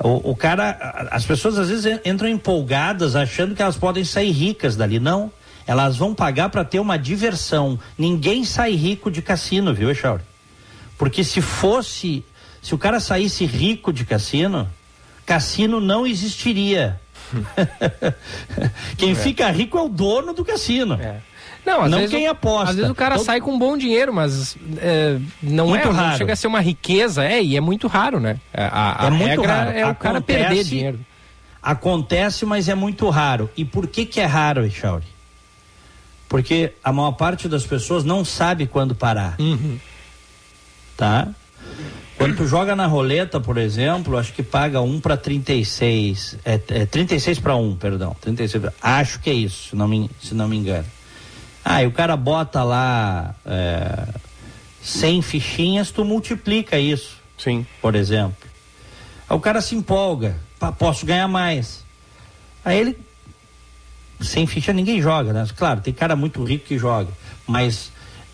[0.00, 4.76] o, o, cara, as pessoas às vezes entram empolgadas achando que elas podem sair ricas
[4.76, 4.98] dali.
[4.98, 5.30] Não.
[5.66, 7.78] Elas vão pagar para ter uma diversão.
[7.96, 10.22] Ninguém sai rico de cassino, viu, Echauri?
[10.98, 12.24] Porque se fosse,
[12.60, 14.68] se o cara saísse rico de cassino,
[15.24, 17.00] cassino não existiria.
[18.98, 19.14] Quem é.
[19.14, 20.94] fica rico é o dono do cassino.
[20.94, 21.20] É.
[21.64, 22.70] Não, às não vezes quem aposta.
[22.70, 26.10] Às vezes o cara então, sai com bom dinheiro, mas é, não muito é, raro.
[26.10, 28.38] Não chega a ser uma riqueza, é, e é muito raro, né?
[28.52, 29.70] A, a, é muito raro.
[29.70, 31.00] é o Acontece, cara perder dinheiro.
[31.62, 33.50] Acontece, mas é muito raro.
[33.56, 35.06] E por que que é raro, Echauri?
[36.28, 39.36] Porque a maior parte das pessoas não sabe quando parar.
[39.38, 39.78] Uhum.
[40.96, 41.28] Tá?
[42.16, 46.38] Quando tu joga na roleta, por exemplo, acho que paga 1 para 36.
[46.44, 48.16] É, é 36 para 1, perdão.
[48.20, 50.86] 36 pra, acho que é isso, se não me, se não me engano.
[51.64, 54.06] Ah, e o cara bota lá é,
[54.82, 57.16] 100 fichinhas, tu multiplica isso.
[57.38, 57.66] Sim.
[57.80, 58.36] Por exemplo.
[59.28, 60.36] Aí o cara se empolga.
[60.78, 61.84] Posso ganhar mais.
[62.64, 62.98] Aí ele.
[64.20, 65.46] Sem ficha ninguém joga, né?
[65.56, 67.10] Claro, tem cara muito rico que joga.
[67.46, 67.90] Mas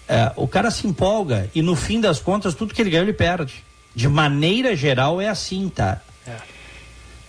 [0.08, 3.12] é, o cara se empolga e no fim das contas, tudo que ele ganha, ele
[3.12, 3.64] perde.
[3.94, 6.00] De maneira geral é assim, tá?
[6.26, 6.36] É.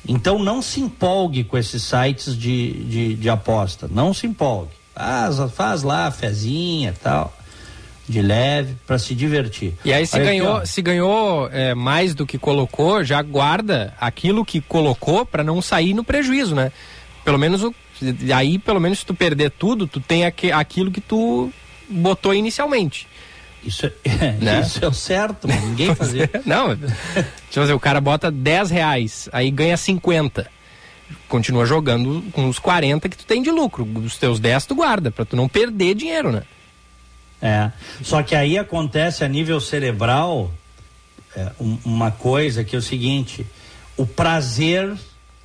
[0.07, 3.87] Então não se empolgue com esses sites de, de, de aposta.
[3.89, 4.80] Não se empolgue.
[4.93, 7.35] Faz, faz lá, fezinha tal,
[8.07, 9.73] de leve, para se divertir.
[9.85, 13.93] E aí se Olha ganhou, aqui, se ganhou é, mais do que colocou, já guarda
[13.99, 16.71] aquilo que colocou para não sair no prejuízo, né?
[17.23, 17.73] Pelo menos o,
[18.35, 21.51] aí, pelo menos se tu perder tudo, tu tem aqu, aquilo que tu
[21.89, 23.07] botou inicialmente.
[23.63, 23.91] Isso é,
[24.41, 24.61] né?
[24.61, 26.29] isso é o certo, ninguém fazia.
[26.45, 27.25] não, deixa
[27.55, 30.49] eu dizer, o cara bota 10 reais, aí ganha 50
[31.27, 33.87] continua jogando com os 40 que tu tem de lucro.
[33.99, 36.43] Os teus 10 tu guarda, para tu não perder dinheiro, né?
[37.41, 37.71] É.
[38.03, 40.51] Só que aí acontece a nível cerebral
[41.35, 43.45] é, um, uma coisa que é o seguinte:
[43.97, 44.93] o prazer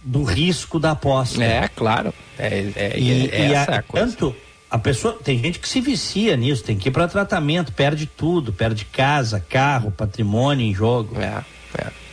[0.02, 1.42] do risco da aposta.
[1.42, 2.12] É, claro.
[2.38, 4.07] É, é, e, é essa a, a coisa.
[4.07, 4.37] Tanto
[4.70, 8.52] a pessoa tem gente que se vicia nisso, tem que ir para tratamento, perde tudo,
[8.52, 11.20] perde casa, carro, patrimônio em jogo.
[11.20, 11.44] É,
[11.79, 12.06] é.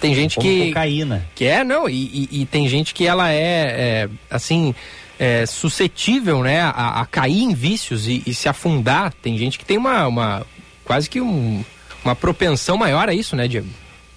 [0.00, 0.68] Tem gente Como que.
[0.68, 1.26] Cocaína.
[1.34, 4.74] Que é, não, e, e, e tem gente que ela é, é assim.
[5.16, 9.14] É, suscetível né, a, a, cair em vícios e, e, se afundar.
[9.22, 10.46] Tem gente que tem uma, uma
[10.84, 11.64] quase que um,
[12.04, 13.68] uma propensão maior a isso, né, Diego?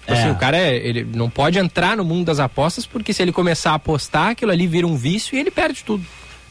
[0.08, 0.32] Tipo assim, é.
[0.32, 3.72] O cara é, ele não pode entrar no mundo das apostas porque se ele começar
[3.72, 6.04] a apostar, aquilo ali vira um vício e ele perde tudo.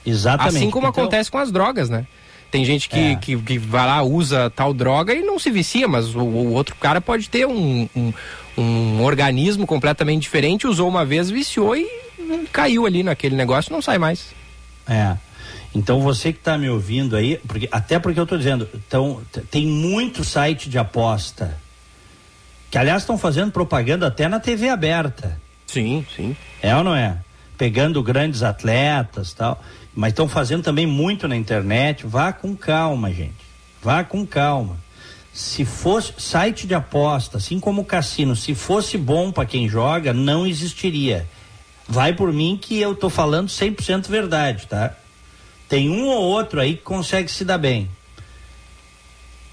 [0.06, 0.58] Exatamente.
[0.58, 1.04] Assim como então...
[1.04, 2.06] acontece com as drogas, né?
[2.50, 3.16] Tem gente que, é.
[3.16, 6.76] que, que, vai lá, usa tal droga e não se vicia, mas o, o outro
[6.76, 8.14] cara pode ter um, um,
[8.58, 11.88] um, organismo completamente diferente, usou uma vez, viciou e
[12.52, 14.34] caiu ali naquele negócio não sai mais.
[14.88, 15.16] É.
[15.76, 19.66] Então você que está me ouvindo aí, porque, até porque eu estou dizendo, então, tem
[19.68, 21.58] muito site de aposta
[22.70, 25.40] que aliás estão fazendo propaganda até na TV aberta.
[25.68, 26.36] Sim, sim.
[26.62, 27.18] É ou não é?
[27.58, 29.62] Pegando grandes atletas tal
[29.98, 32.06] mas estão fazendo também muito na internet.
[32.06, 33.34] Vá com calma, gente.
[33.82, 34.78] Vá com calma.
[35.38, 40.12] Se fosse site de aposta, assim como o cassino, se fosse bom para quem joga,
[40.12, 41.28] não existiria.
[41.88, 44.96] Vai por mim que eu tô falando 100% verdade, tá?
[45.70, 47.88] Tem um ou outro aí que consegue se dar bem.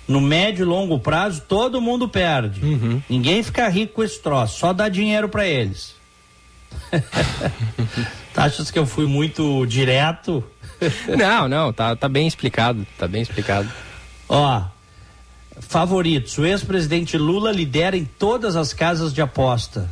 [0.09, 2.65] No médio e longo prazo, todo mundo perde.
[2.65, 3.03] Uhum.
[3.07, 5.95] Ninguém fica rico com esse troço, só dá dinheiro para eles.
[8.33, 10.43] Tá, achas que eu fui muito direto?
[11.17, 13.71] não, não, tá, tá bem explicado, tá bem explicado.
[14.29, 14.65] Ó,
[15.61, 16.37] Favoritos.
[16.39, 19.89] O ex-presidente Lula lidera em todas as casas de aposta.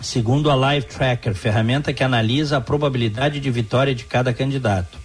[0.00, 4.96] Segundo a Live Tracker, ferramenta que analisa a probabilidade de vitória de cada candidato.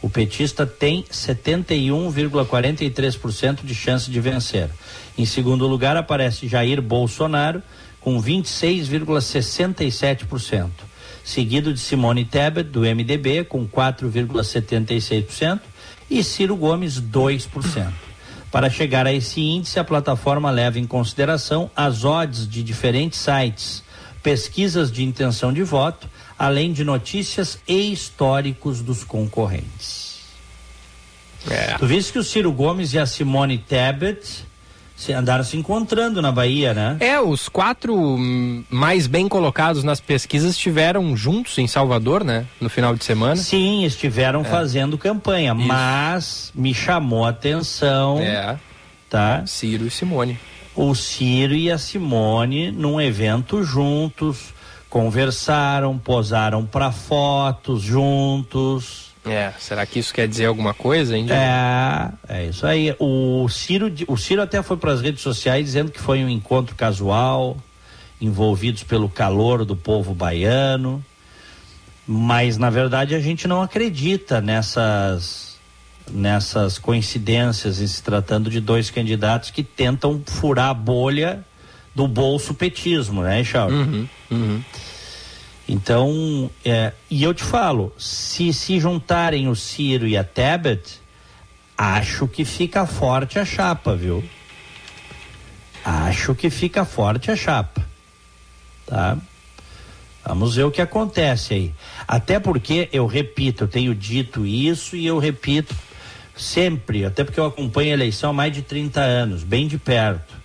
[0.00, 4.68] O petista tem 71,43% de chance de vencer.
[5.16, 7.62] Em segundo lugar aparece Jair Bolsonaro
[8.00, 10.70] com 26,67%,
[11.22, 15.60] seguido de Simone Tebet do MDB com 4,76%
[16.10, 17.92] e Ciro Gomes 2%.
[18.52, 23.82] Para chegar a esse índice, a plataforma leva em consideração as odds de diferentes sites,
[24.22, 30.22] pesquisas de intenção de voto além de notícias e históricos dos concorrentes.
[31.48, 31.78] É.
[31.78, 34.44] Tu viste que o Ciro Gomes e a Simone Tebet
[35.02, 36.96] se andaram se encontrando na Bahia, né?
[37.00, 38.16] É, os quatro
[38.70, 42.46] mais bem colocados nas pesquisas estiveram juntos em Salvador, né?
[42.60, 43.36] No final de semana.
[43.36, 44.44] Sim, estiveram é.
[44.44, 45.66] fazendo campanha, Isso.
[45.66, 48.18] mas me chamou a atenção.
[48.20, 48.56] É.
[49.10, 49.44] Tá?
[49.44, 50.38] Ciro e Simone.
[50.74, 54.54] O Ciro e a Simone num evento juntos
[54.88, 59.11] conversaram, posaram para fotos juntos.
[59.24, 61.26] É, será que isso quer dizer alguma coisa, hein?
[61.30, 62.94] É, é isso aí.
[62.98, 66.74] O Ciro, o Ciro até foi para as redes sociais dizendo que foi um encontro
[66.74, 67.56] casual,
[68.20, 71.04] envolvidos pelo calor do povo baiano.
[72.06, 75.52] Mas na verdade a gente não acredita nessas
[76.10, 81.44] nessas coincidências em se tratando de dois candidatos que tentam furar a bolha
[81.94, 83.86] do bolso petismo, né, Charles?
[83.86, 84.64] Uhum, uhum.
[85.68, 91.00] Então, é, e eu te falo, se se juntarem o Ciro e a Tebet,
[91.78, 94.22] acho que fica forte a chapa, viu?
[95.84, 97.84] Acho que fica forte a chapa,
[98.86, 99.16] tá?
[100.24, 101.74] Vamos ver o que acontece aí.
[102.06, 105.74] Até porque, eu repito, eu tenho dito isso e eu repito
[106.36, 110.42] sempre, até porque eu acompanho a eleição há mais de 30 anos, bem de perto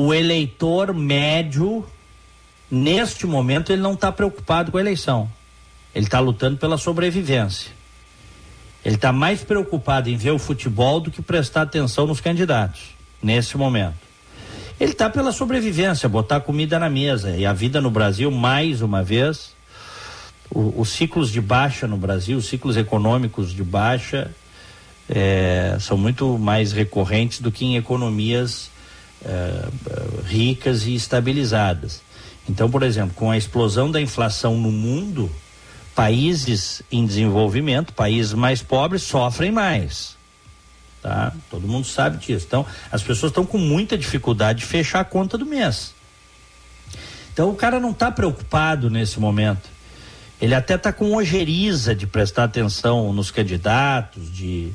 [0.00, 1.84] o eleitor médio,
[2.70, 5.30] neste momento, ele não está preocupado com a eleição.
[5.94, 7.72] Ele está lutando pela sobrevivência.
[8.84, 12.80] Ele está mais preocupado em ver o futebol do que prestar atenção nos candidatos,
[13.22, 13.98] nesse momento.
[14.78, 17.36] Ele está pela sobrevivência, botar comida na mesa.
[17.36, 19.54] E a vida no Brasil, mais uma vez,
[20.50, 24.30] o, os ciclos de baixa no Brasil, os ciclos econômicos de baixa,
[25.08, 28.70] é, são muito mais recorrentes do que em economias
[29.22, 29.68] eh,
[30.24, 32.00] ricas e estabilizadas.
[32.50, 35.30] Então, por exemplo, com a explosão da inflação no mundo,
[35.94, 40.16] países em desenvolvimento, países mais pobres, sofrem mais.
[41.00, 41.32] Tá?
[41.48, 42.46] Todo mundo sabe disso.
[42.48, 45.94] Então, as pessoas estão com muita dificuldade de fechar a conta do mês.
[47.32, 49.68] Então, o cara não está preocupado nesse momento.
[50.40, 54.72] Ele até está com ojeriza de prestar atenção nos candidatos, de,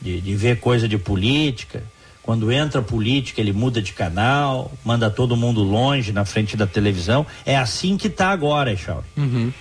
[0.00, 1.84] de, de ver coisa de política.
[2.22, 7.26] Quando entra política, ele muda de canal, manda todo mundo longe na frente da televisão.
[7.44, 9.06] É assim que está agora, Echauri.
[9.16, 9.52] Uhum.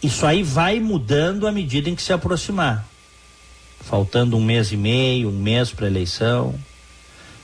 [0.00, 2.86] Isso aí vai mudando à medida em que se aproximar.
[3.80, 6.54] Faltando um mês e meio, um mês para eleição.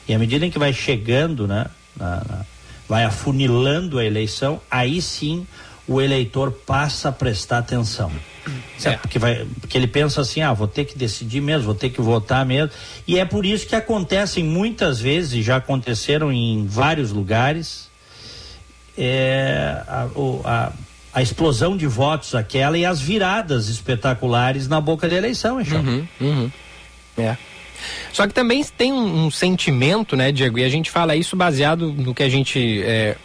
[0.06, 2.46] E à medida em que vai chegando, né, na, na,
[2.88, 5.46] vai afunilando a eleição, aí sim
[5.86, 8.10] o eleitor passa a prestar atenção.
[8.84, 8.96] É.
[8.96, 12.00] Porque, vai, porque ele pensa assim, ah, vou ter que decidir mesmo, vou ter que
[12.00, 12.70] votar mesmo.
[13.06, 17.88] E é por isso que acontecem muitas vezes, e já aconteceram em vários lugares,
[18.96, 20.08] é, a,
[20.44, 20.72] a,
[21.14, 26.08] a, explosão de votos aquela e as viradas espetaculares na boca da eleição, hein, uhum,
[26.20, 26.50] uhum.
[27.16, 27.36] É.
[28.12, 30.58] Só que também tem um, um, sentimento, né, Diego?
[30.58, 33.16] E a gente fala isso baseado no que a gente é,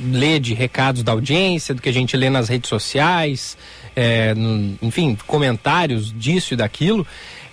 [0.00, 3.56] lê de recados da audiência, do que a gente lê nas redes sociais,
[3.94, 7.06] é, no, enfim, comentários disso e daquilo.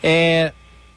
[0.04, 0.54] É,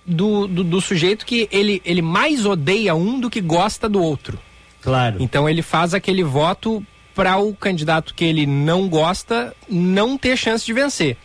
[0.07, 4.39] do, do, do, sujeito que ele, ele mais odeia um do que gosta do outro.
[4.83, 5.17] Claro.
[5.19, 6.85] Então ele faz aquele voto
[7.15, 11.17] para o candidato que ele não gosta não ter chance de vencer.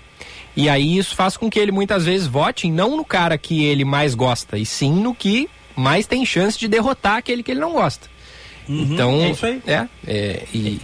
[0.55, 3.85] E aí isso faz com que ele muitas vezes vote não no cara que ele
[3.85, 7.73] mais gosta, e sim no que mais tem chance de derrotar aquele que ele não
[7.73, 8.07] gosta.
[8.67, 9.61] Uhum, então, é isso aí.
[9.65, 10.81] É, é e,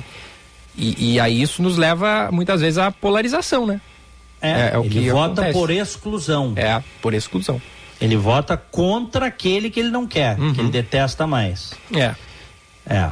[0.77, 3.81] e, e, aí isso nos leva muitas vezes à polarização, né?
[4.41, 5.59] É, é, é o ele que vota acontece.
[5.59, 6.53] por exclusão.
[6.55, 7.61] É, por exclusão.
[7.99, 10.53] Ele vota contra aquele que ele não quer, uhum.
[10.53, 11.73] que ele detesta mais.
[11.93, 12.15] É.
[12.87, 13.11] É.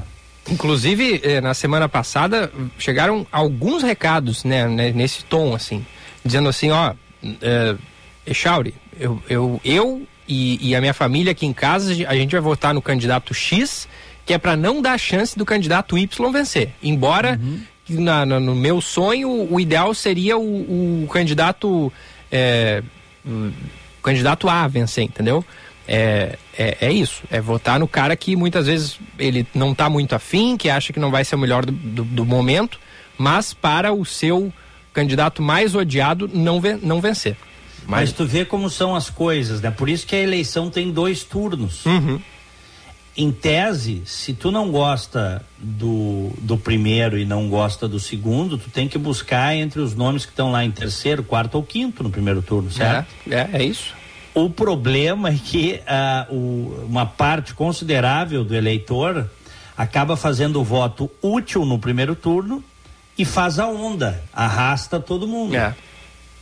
[0.50, 5.86] Inclusive, eh, na semana passada, chegaram alguns recados né, nesse tom, assim
[6.24, 6.94] dizendo assim, ó,
[7.42, 7.76] é,
[8.26, 12.42] Echauri, eu, eu, eu e, e, a minha família aqui em casa, a gente vai
[12.42, 13.88] votar no candidato X,
[14.26, 16.72] que é para não dar chance do candidato Y vencer.
[16.82, 17.60] Embora, uhum.
[17.90, 21.92] na, na, no meu sonho, o ideal seria o, o candidato.
[22.32, 22.82] É,
[23.26, 25.46] o candidato A vencer, entendeu?
[25.88, 30.16] é, é, é, isso, é votar no cara que muitas vezes ele não está muito
[30.16, 32.80] afim, que acha que não vai ser o melhor do, do, do, momento,
[33.18, 34.52] mas para o seu
[34.94, 37.36] candidato mais odiado não, ven não vencer.
[37.86, 38.10] Mas...
[38.10, 39.72] mas tu vê como são as coisas, né?
[39.72, 41.86] Por isso que a eleição tem dois turnos.
[41.86, 42.20] Uhum.
[43.16, 48.72] Em tese, se tu não gosta do, do primeiro e não gosta do segundo, tu
[48.72, 52.10] tem que buscar entre os nomes que estão lá em terceiro, quarto ou quinto no
[52.10, 53.14] primeiro turno, certo?
[53.30, 53.94] É, é, é isso.
[54.34, 59.30] O problema é que uh, o, uma parte considerável do eleitor
[59.78, 62.64] acaba fazendo o voto útil no primeiro turno
[63.18, 65.56] e faz a onda, arrasta todo mundo.
[65.56, 65.76] É.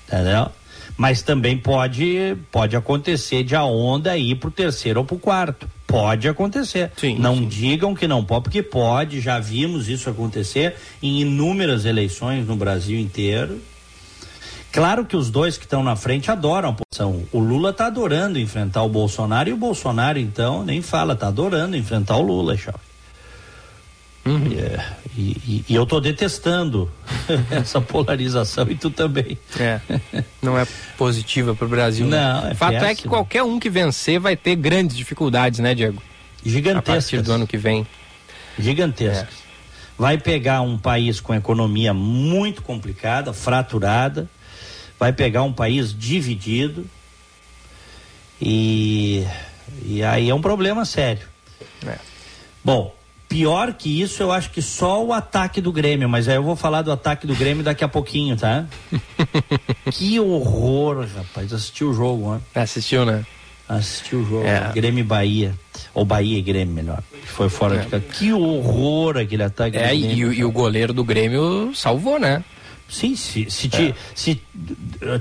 [0.07, 0.49] Entendeu?
[0.97, 5.67] Mas também pode, pode acontecer de a onda ir pro terceiro ou pro quarto.
[5.87, 6.91] Pode acontecer.
[6.95, 7.47] Sim, não sim.
[7.47, 12.99] digam que não pode, porque pode, já vimos isso acontecer em inúmeras eleições no Brasil
[12.99, 13.61] inteiro.
[14.71, 17.23] Claro que os dois que estão na frente adoram a posição.
[17.31, 21.75] O Lula está adorando enfrentar o Bolsonaro e o Bolsonaro, então, nem fala, está adorando
[21.75, 22.90] enfrentar o Lula, Chave.
[24.23, 24.51] Uhum.
[24.53, 26.89] É, e, e, eu estou detestando
[27.49, 29.37] essa polarização e tu também.
[29.59, 29.81] É,
[30.41, 30.65] não é
[30.97, 32.05] positiva para o Brasil.
[32.05, 32.17] Né?
[32.17, 32.51] Não, né?
[32.51, 32.91] é Fato péssimo.
[32.91, 36.01] é que qualquer um que vencer vai ter grandes dificuldades, né, Diego?
[36.45, 36.89] Gigantescas.
[36.89, 37.85] A partir do ano que vem.
[38.59, 39.35] Gigantescas.
[39.35, 39.51] É.
[39.97, 44.29] Vai pegar um país com economia muito complicada, fraturada,
[44.99, 46.85] vai pegar um país dividido
[48.39, 49.25] e,
[49.83, 51.27] e aí é um problema sério.
[51.85, 51.97] É.
[52.63, 52.95] Bom,
[53.31, 56.57] pior que isso, eu acho que só o ataque do Grêmio, mas aí eu vou
[56.57, 58.65] falar do ataque do Grêmio daqui a pouquinho, tá?
[59.89, 61.53] que horror, rapaz.
[61.53, 62.41] Assistiu o jogo, né?
[62.53, 63.25] Assistiu, né?
[63.69, 64.45] Assistiu o jogo.
[64.45, 64.69] É.
[64.73, 65.55] Grêmio e Bahia.
[65.93, 67.01] Ou Bahia e Grêmio, melhor.
[67.23, 67.99] Foi fora é.
[67.99, 69.77] de Que horror aquele ataque.
[69.77, 72.43] É, e, e, o goleiro do Grêmio salvou, né?
[72.89, 73.93] Sim, se, se, é.
[74.13, 74.41] se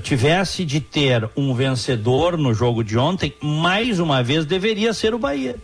[0.03, 5.19] tivesse de ter um vencedor no jogo de ontem, mais uma vez deveria ser o
[5.19, 5.55] Bahia.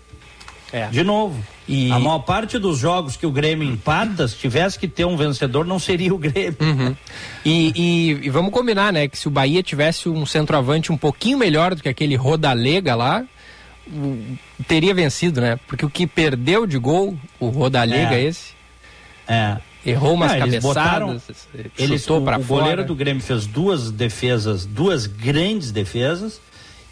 [0.72, 0.88] É.
[0.88, 1.42] De novo.
[1.68, 1.92] E...
[1.92, 5.66] A maior parte dos jogos que o Grêmio empata, se tivesse que ter um vencedor,
[5.66, 6.58] não seria o Grêmio.
[6.60, 6.96] Uhum.
[7.46, 9.08] E, e, e, vamos combinar, né?
[9.08, 13.24] Que se o Bahia tivesse um centroavante um pouquinho melhor do que aquele Rodalega lá,
[14.68, 15.60] teria vencido, né?
[15.68, 18.24] Porque o que perdeu de gol, o Rodalega é.
[18.24, 18.52] esse.
[19.28, 19.58] É.
[19.86, 21.22] Errou umas Não, eles botaram,
[21.78, 22.44] eles chutou para fora.
[22.44, 26.42] O goleiro do Grêmio fez duas defesas, duas grandes defesas,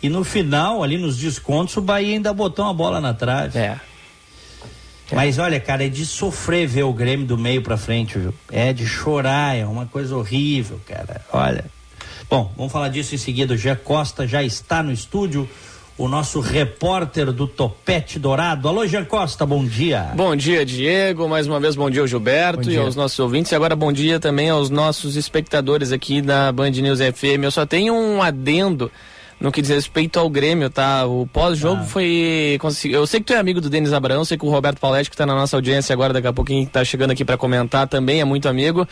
[0.01, 3.57] e no final, ali nos descontos, o Bahia ainda botou uma bola na trave.
[3.57, 3.61] É.
[3.61, 5.15] é.
[5.15, 8.33] Mas olha, cara, é de sofrer ver o Grêmio do meio para frente, viu?
[8.51, 11.21] É de chorar, é uma coisa horrível, cara.
[11.31, 11.65] Olha.
[12.29, 13.53] Bom, vamos falar disso em seguida.
[13.53, 15.47] O Gé Costa já está no estúdio
[15.97, 18.67] o nosso repórter do Topete Dourado.
[18.67, 20.11] Alô, Jean Costa, bom dia.
[20.15, 21.27] Bom dia, Diego.
[21.29, 22.73] Mais uma vez, bom dia ao Gilberto dia.
[22.73, 23.51] e aos nossos ouvintes.
[23.51, 27.43] E agora, bom dia também aos nossos espectadores aqui da Band News FM.
[27.43, 28.91] Eu só tenho um adendo
[29.39, 31.05] no que diz respeito ao Grêmio, tá?
[31.05, 31.85] O pós-jogo ah.
[31.85, 32.57] foi.
[32.85, 35.17] Eu sei que tu é amigo do Denis Abraão, sei que o Roberto Pauletti, que
[35.17, 38.25] tá na nossa audiência agora, daqui a pouquinho tá chegando aqui para comentar, também é
[38.25, 38.87] muito amigo.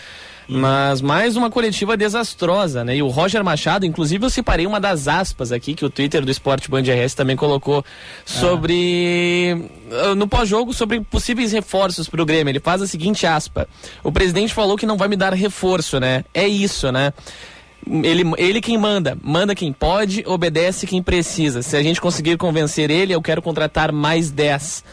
[0.47, 2.97] Mas mais uma coletiva desastrosa, né?
[2.97, 6.29] E o Roger Machado, inclusive eu separei uma das aspas aqui que o Twitter do
[6.29, 7.83] Esporte Band RS também colocou
[8.25, 9.69] sobre.
[9.91, 10.15] Ah.
[10.15, 12.51] No pós-jogo, sobre possíveis reforços pro Grêmio.
[12.51, 13.67] Ele faz a seguinte aspa:
[14.03, 16.25] O presidente falou que não vai me dar reforço, né?
[16.33, 17.13] É isso, né?
[17.86, 21.61] Ele, ele quem manda, manda quem pode, obedece quem precisa.
[21.61, 24.84] Se a gente conseguir convencer ele, eu quero contratar mais 10.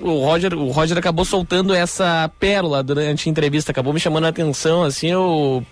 [0.00, 4.28] O Roger, o Roger acabou soltando essa pérola durante a entrevista, acabou me chamando a
[4.28, 5.64] atenção, assim, eu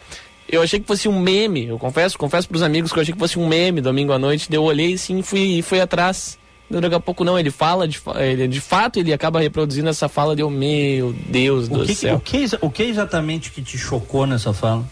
[0.48, 3.18] eu achei que fosse um meme, eu confesso, confesso pros amigos que eu achei que
[3.18, 6.38] fosse um meme domingo à noite, eu olhei sim fui fui atrás.
[6.68, 10.34] Daqui a pouco não, ele fala, de, ele, de fato ele acaba reproduzindo essa fala
[10.34, 12.16] de, oh, meu Deus do que, céu.
[12.16, 14.84] O que, o que exatamente que te chocou nessa fala?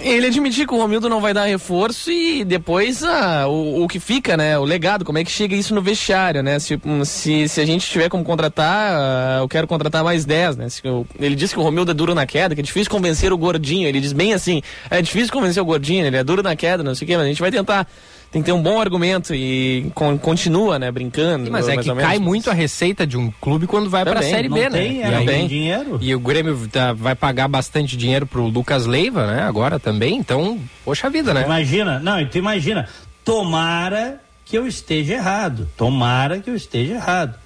[0.00, 3.98] Ele admitir que o Romildo não vai dar reforço e depois ah, o, o que
[3.98, 4.58] fica, né?
[4.58, 6.58] O legado, como é que chega isso no vestiário, né?
[6.58, 10.66] Se, se, se a gente tiver como contratar, ah, eu quero contratar mais 10, né?
[10.82, 13.38] Eu, ele disse que o Romildo é duro na queda, que é difícil convencer o
[13.38, 13.88] gordinho.
[13.88, 16.94] Ele diz bem assim: é difícil convencer o gordinho, ele é duro na queda, não
[16.94, 17.86] sei o quê, mas a gente vai tentar
[18.34, 21.52] tem que ter um bom argumento e con continua, né, brincando.
[21.52, 24.48] mas é que cai muito a receita de um clube quando vai para a Série
[24.48, 24.70] B, né?
[24.70, 25.98] Tem, é, e tem dinheiro.
[26.02, 30.58] E o Grêmio tá, vai pagar bastante dinheiro pro Lucas Leiva, né, agora também, então,
[30.84, 31.44] poxa vida, né?
[31.44, 32.88] Imagina, não, tu imagina,
[33.24, 37.36] tomara que eu esteja errado, tomara que eu esteja errado.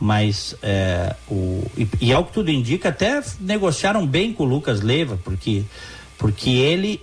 [0.00, 4.80] Mas, é, o, e, e ao que tudo indica, até negociaram bem com o Lucas
[4.80, 5.62] Leiva, porque,
[6.18, 7.00] porque ele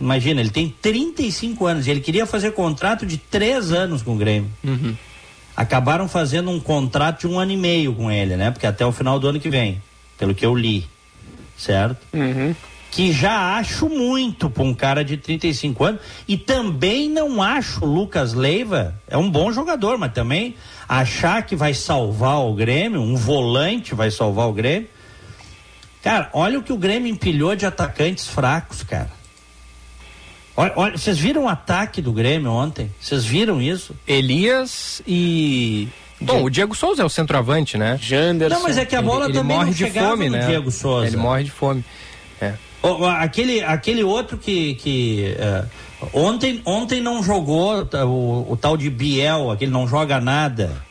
[0.00, 4.16] Imagina, ele tem 35 anos e ele queria fazer contrato de três anos com o
[4.16, 4.50] Grêmio.
[4.62, 4.96] Uhum.
[5.56, 8.50] Acabaram fazendo um contrato de um ano e meio com ele, né?
[8.50, 9.82] Porque até o final do ano que vem,
[10.18, 10.86] pelo que eu li.
[11.56, 11.98] Certo?
[12.12, 12.54] Uhum.
[12.90, 17.88] que já acho muito para um cara de 35 anos e também não acho o
[17.88, 20.56] Lucas Leiva é um bom jogador, mas também
[20.86, 24.88] achar que vai salvar o Grêmio, um volante vai salvar o Grêmio.
[26.02, 29.10] Cara, olha o que o Grêmio empilhou de atacantes fracos, cara.
[30.56, 32.90] Olha, olha, vocês viram o ataque do Grêmio ontem?
[33.00, 33.94] Vocês viram isso?
[34.06, 35.88] Elias e
[36.20, 37.98] Bom, o Diego Souza é o centroavante, né?
[38.00, 38.56] Janderson.
[38.56, 40.46] Não, mas é que a bola ele, também ele morre de fome, né?
[40.46, 41.06] Diego Souza.
[41.06, 41.84] Ele morre de fome.
[42.40, 42.54] É.
[42.82, 45.68] O, aquele, aquele outro que, que uh,
[46.12, 50.82] ontem, ontem não jogou o, o, tal de Biel, aquele não joga nada.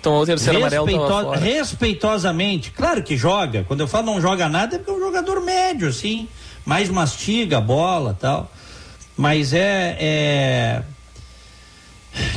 [0.00, 1.30] Tomou o terceiro Respeito, amarelo.
[1.32, 3.64] Respeitosamente, claro que joga.
[3.66, 6.28] Quando eu falo não joga nada é porque é um jogador médio, assim,
[6.64, 8.50] mais mastiga a bola tal.
[9.18, 10.82] Mas é, é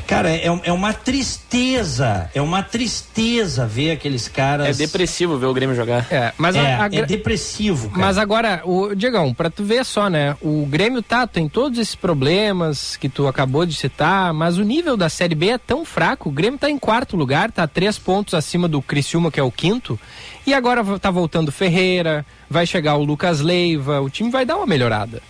[0.08, 4.68] Cara, é, é uma tristeza, é uma tristeza ver aqueles caras.
[4.68, 6.06] É depressivo ver o Grêmio jogar.
[6.12, 6.86] É, mas é, a, a...
[6.88, 7.90] é depressivo.
[7.90, 8.02] Cara.
[8.02, 10.36] Mas agora, o Diegão, pra tu ver só, né?
[10.42, 14.98] O Grêmio tá, tem todos esses problemas que tu acabou de citar, mas o nível
[14.98, 16.30] da Série B é tão fraco.
[16.30, 19.52] O Grêmio tá em quarto lugar, tá três pontos acima do Criciúma, que é o
[19.52, 20.00] quinto.
[20.46, 24.68] E agora tá voltando Ferreira, vai chegar o Lucas Leiva, o time vai dar uma
[24.68, 25.22] melhorada.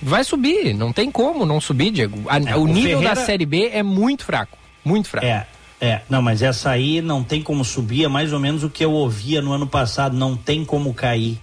[0.00, 2.22] Vai subir, não tem como não subir, Diego.
[2.28, 3.14] A, é, o, o, nível Ferreira...
[3.14, 5.26] da Série B é muito fraco, muito fraco.
[5.26, 5.46] É,
[5.80, 8.84] é, não, mas essa aí não tem como subir, é mais ou menos o que
[8.84, 11.38] eu ouvia no ano passado, não tem como cair.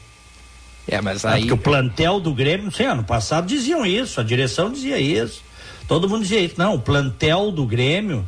[0.87, 1.33] É, mas aí.
[1.33, 4.99] É porque o plantel do Grêmio, não sei, ano passado diziam isso, a direção dizia
[4.99, 5.41] isso.
[5.87, 6.55] Todo mundo dizia isso.
[6.57, 8.25] Não, o plantel do Grêmio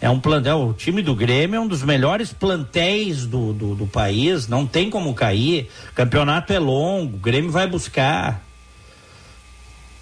[0.00, 3.86] é um plantel, o time do Grêmio é um dos melhores plantéis do, do, do
[3.86, 5.68] país, não tem como cair.
[5.90, 8.44] O campeonato é longo, o Grêmio vai buscar.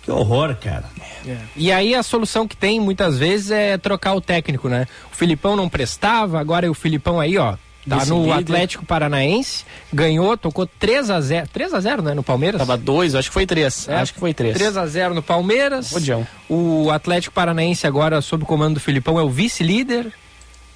[0.06, 0.84] Que horror, cara.
[1.26, 1.36] É.
[1.56, 4.86] E aí a solução que tem muitas vezes é trocar o técnico, né?
[5.12, 7.56] O Filipão não prestava, agora é o Filipão aí, ó.
[7.88, 8.38] Tá no líder.
[8.38, 12.60] Atlético Paranaense, ganhou, tocou 3 a 0 3 a 0 né, no Palmeiras?
[12.60, 13.88] Tava 2, acho que foi 3.
[13.88, 14.54] É, acho que foi 3.
[14.54, 15.90] 3 a 0 no Palmeiras.
[15.90, 16.24] Rodião.
[16.48, 20.12] O Atlético Paranaense agora, sob o comando do Filipão, é o vice-líder.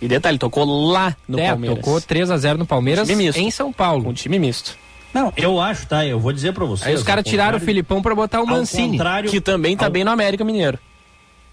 [0.03, 1.79] E detalhe, tocou lá no é, Palmeiras.
[1.79, 4.09] tocou 3 a 0 no Palmeiras em São Paulo.
[4.09, 4.77] Um time misto.
[5.13, 6.07] Não, eu acho, tá?
[6.07, 6.87] Eu vou dizer pra vocês.
[6.87, 8.99] Aí os caras tiraram o Filipão pra botar o Mancini.
[9.29, 9.91] Que também tá ao...
[9.91, 10.79] bem no América Mineiro.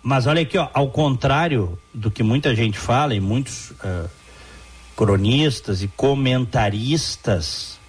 [0.03, 4.09] Mas olha aqui, ó, ao contrário do que muita gente fala e muitos uh,
[4.95, 7.79] cronistas e comentaristas,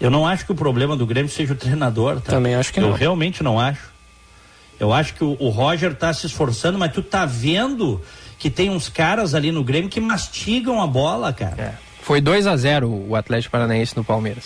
[0.00, 2.32] eu não acho que o problema do Grêmio seja o treinador, tá?
[2.32, 2.90] Também acho que eu não.
[2.90, 3.94] Eu realmente não acho.
[4.78, 8.00] Eu acho que o, o Roger tá se esforçando, mas tu tá vendo
[8.38, 11.62] que tem uns caras ali no Grêmio que mastigam a bola, cara.
[11.62, 11.74] É.
[12.02, 14.44] Foi 2 a 0 o Atlético Paranaense no Palmeiras.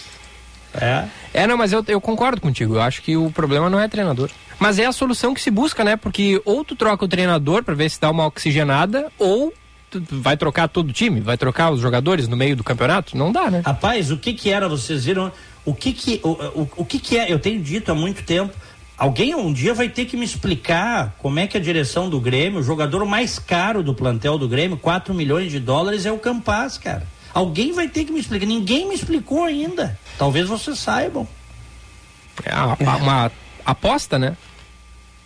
[0.74, 1.04] É?
[1.32, 2.74] É, não, mas eu, eu concordo contigo.
[2.74, 4.30] Eu acho que o problema não é treinador.
[4.58, 5.96] Mas é a solução que se busca, né?
[5.96, 9.52] Porque ou tu troca o treinador para ver se dá uma oxigenada, ou
[9.90, 13.16] tu vai trocar todo o time, vai trocar os jogadores no meio do campeonato?
[13.16, 13.62] Não dá, né?
[13.64, 15.32] Rapaz, o que que era, vocês viram?
[15.64, 17.32] O que que, o, o, o que que é?
[17.32, 18.54] Eu tenho dito há muito tempo.
[18.96, 22.60] Alguém um dia vai ter que me explicar como é que a direção do Grêmio,
[22.60, 26.76] o jogador mais caro do plantel do Grêmio, 4 milhões de dólares, é o Campas,
[26.76, 27.06] cara.
[27.32, 28.46] Alguém vai ter que me explicar.
[28.46, 29.98] Ninguém me explicou ainda.
[30.18, 31.26] Talvez vocês saibam.
[32.44, 33.32] É uma, uma
[33.64, 34.36] aposta, né?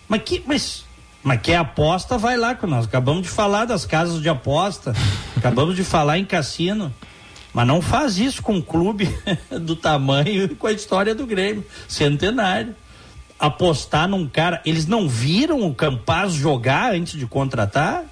[0.08, 0.84] Mas que, mas,
[1.22, 2.84] mas que aposta vai lá com nós.
[2.84, 4.94] Acabamos de falar das casas de aposta.
[5.36, 6.92] acabamos de falar em cassino.
[7.52, 9.08] Mas não faz isso com um clube
[9.60, 11.64] do tamanho e com a história do Grêmio.
[11.88, 12.74] Centenário.
[13.38, 14.60] Apostar num cara.
[14.66, 18.04] Eles não viram o Campaz jogar antes de contratar?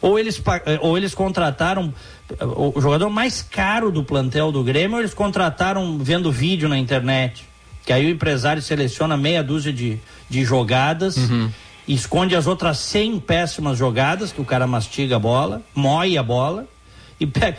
[0.00, 1.94] Ou eles, eh, ou eles contrataram
[2.40, 7.46] o jogador mais caro do plantel do Grêmio, eles contrataram vendo vídeo na internet.
[7.84, 9.98] Que aí o empresário seleciona meia dúzia de,
[10.28, 11.50] de jogadas, uhum.
[11.86, 16.66] esconde as outras 100 péssimas jogadas, que o cara mastiga a bola, moe a bola.
[17.20, 17.58] E pega.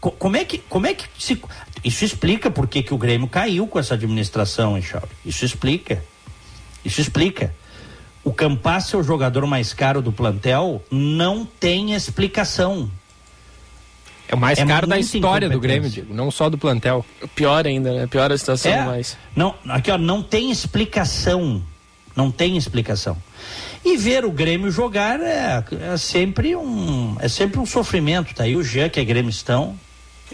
[0.00, 0.58] Como é que.
[0.58, 1.40] Como é que se,
[1.84, 5.06] isso explica por que, o Grêmio caiu com essa administração, Echauri.
[5.24, 6.02] Isso explica.
[6.84, 7.54] Isso explica.
[8.24, 12.90] O Campas ser o jogador mais caro do plantel não tem explicação.
[14.28, 17.04] É o mais é caro da história do Grêmio, digo, não só do plantel.
[17.34, 18.06] Pior ainda, né?
[18.06, 19.16] Pior a situação é, mais.
[19.34, 21.62] Não, aqui ó, não tem explicação.
[22.14, 23.16] Não tem explicação.
[23.84, 25.62] E ver o Grêmio jogar é,
[25.92, 29.78] é sempre um é sempre um sofrimento, tá aí o Jean que é gremistão,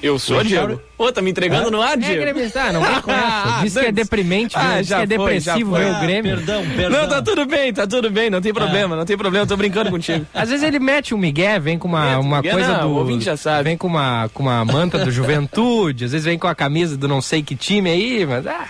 [0.00, 0.80] eu sou, o Diego.
[0.96, 2.14] Ô, tá me entregando ah, no ar, Diego?
[2.14, 3.60] É gremista, não vem com essa.
[3.62, 6.36] Diz que é deprimente, ah, diz que é depressivo ver o Grêmio.
[6.36, 7.02] Perdão, perdão.
[7.02, 8.98] Não, tá tudo bem, tá tudo bem, não tem problema, ah.
[8.98, 10.26] não tem problema, tô brincando contigo.
[10.32, 12.94] Às vezes ele mete um migué, vem com uma, uma coisa não, do...
[12.94, 13.64] O ouvinte já sabe.
[13.64, 17.06] Vem com uma, com uma manta do Juventude, às vezes vem com a camisa do
[17.06, 18.46] não sei que time aí, mas...
[18.46, 18.68] Ah,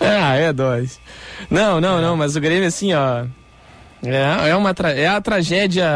[0.00, 1.00] ah é dois.
[1.50, 2.02] Não, não, é.
[2.02, 3.24] não, mas o Grêmio assim, ó...
[4.04, 5.86] É, é, uma é a tragédia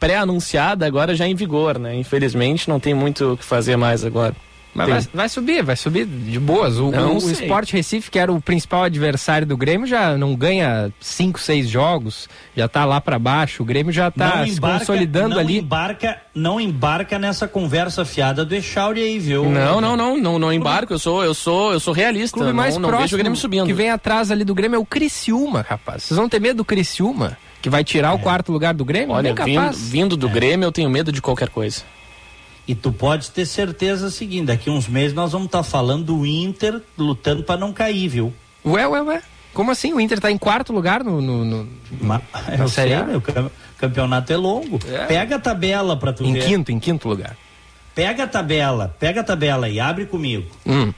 [0.00, 1.94] pré-anunciada, agora já em vigor, né?
[1.94, 4.34] Infelizmente não tem muito o que fazer mais agora.
[4.76, 6.78] Mas vai, vai, subir, vai subir de boas.
[6.78, 10.92] O, o, o Sport Recife, que era o principal adversário do Grêmio, já não ganha
[11.00, 13.62] cinco, seis jogos, já tá lá para baixo.
[13.62, 15.58] O Grêmio já tá se consolidando não ali.
[15.58, 19.48] Embarca, não embarca nessa conversa fiada do Echauri aí, viu?
[19.48, 20.92] Não, não, não, não, não embarco.
[20.92, 22.36] Eu sou, eu sou, eu sou realista.
[22.36, 23.66] Clube mais não, não vejo o Grêmio subindo.
[23.66, 26.02] que vem atrás ali do Grêmio é o Criciúma, rapaz.
[26.02, 27.38] Vocês vão ter medo do Criciúma?
[27.62, 28.14] Que vai tirar é.
[28.14, 29.14] o quarto lugar do Grêmio?
[29.14, 30.30] Olha, vindo, vindo, do é.
[30.30, 31.82] Grêmio, eu tenho medo de qualquer coisa.
[32.68, 36.26] E tu pode ter certeza seguinte, daqui uns meses nós vamos estar tá falando do
[36.26, 38.32] Inter lutando para não cair, viu?
[38.64, 39.22] Ué, ué, ué.
[39.54, 39.92] Como assim?
[39.94, 41.68] O Inter está em quarto lugar no, no, no
[42.00, 42.20] Mas,
[42.58, 43.06] na Série A?
[43.16, 44.78] o campeonato é longo.
[44.86, 45.06] É.
[45.06, 46.40] Pega a tabela para tu em ver.
[46.40, 47.36] Em quinto, em quinto lugar.
[47.94, 50.46] Pega a tabela, pega a tabela e abre comigo.
[50.66, 50.92] Hum.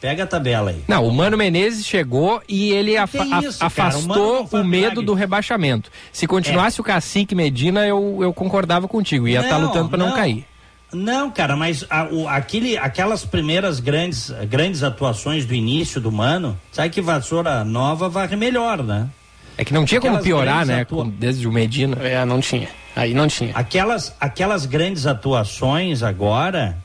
[0.00, 0.82] Pega a tabela aí.
[0.88, 5.90] Não, o Mano Menezes chegou e ele afa isso, afastou o, o, medo do rebaixamento.
[6.10, 6.80] Se continuasse é.
[6.80, 9.28] o Cacique Medina, eu, eu concordava contigo.
[9.28, 10.46] Ia estar tá lutando para não, não cair.
[10.92, 16.58] Não, cara, mas a, o, aquele, aquelas primeiras grandes, grandes atuações do início do Mano,
[16.72, 19.08] sabe que Vassoura Nova varre melhor, né?
[19.56, 20.80] É que não tinha aquelas como piorar, né?
[20.80, 21.06] Atua...
[21.06, 21.96] Desde o Medina.
[22.00, 22.68] É, não tinha.
[22.96, 23.52] Aí não tinha.
[23.54, 26.76] Aquelas, aquelas grandes atuações agora,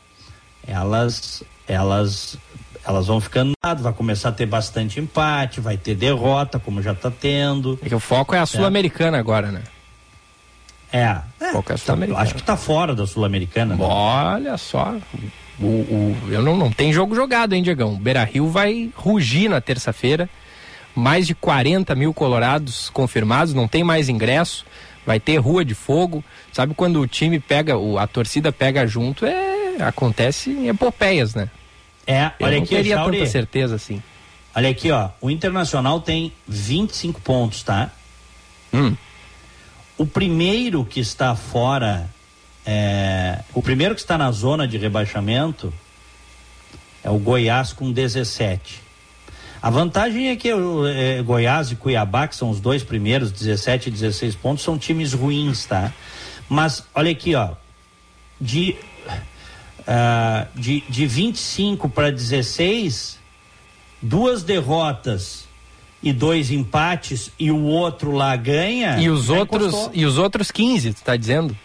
[0.68, 2.38] elas, elas,
[2.86, 6.92] elas vão ficando nada, vai começar a ter bastante empate, vai ter derrota, como já
[6.92, 7.80] está tendo.
[7.84, 9.62] É que o foco é a Sul-Americana agora, né?
[10.92, 11.18] É.
[11.42, 13.76] é tá, acho que está fora da Sul-Americana.
[13.76, 13.84] Né?
[13.84, 14.96] Olha só.
[15.60, 17.94] O, o, eu não, não tem jogo jogado, hein, Diegão?
[17.94, 20.30] O Beira Rio vai rugir na terça-feira.
[20.96, 24.66] Mais de 40 mil colorados confirmados, não tem mais ingresso.
[25.06, 26.24] Vai ter rua de fogo.
[26.52, 31.50] Sabe quando o time pega, o, a torcida pega junto, é, acontece em epopeias, né?
[32.08, 34.02] É, eu olha não aqui, teria Chauri, tanta certeza assim.
[34.56, 35.10] Olha aqui, ó.
[35.20, 37.92] O Internacional tem 25 pontos, tá?
[38.74, 38.96] Hum.
[39.98, 42.10] O primeiro que está fora,
[42.66, 45.74] é, o primeiro que está na zona de rebaixamento
[47.02, 48.82] é o Goiás com 17.
[49.62, 53.88] A vantagem é que o é, Goiás e Cuiabá, que são os dois primeiros, 17
[53.88, 55.94] e 16 pontos, são times ruins, tá?
[56.50, 57.52] Mas olha aqui, ó.
[58.40, 58.76] De,
[59.80, 63.18] uh, de, de 25 para 16,
[64.02, 65.45] duas derrotas
[66.02, 69.00] e dois empates e o outro lá ganha.
[69.00, 71.56] E os outros e os outros 15, tu tá dizendo?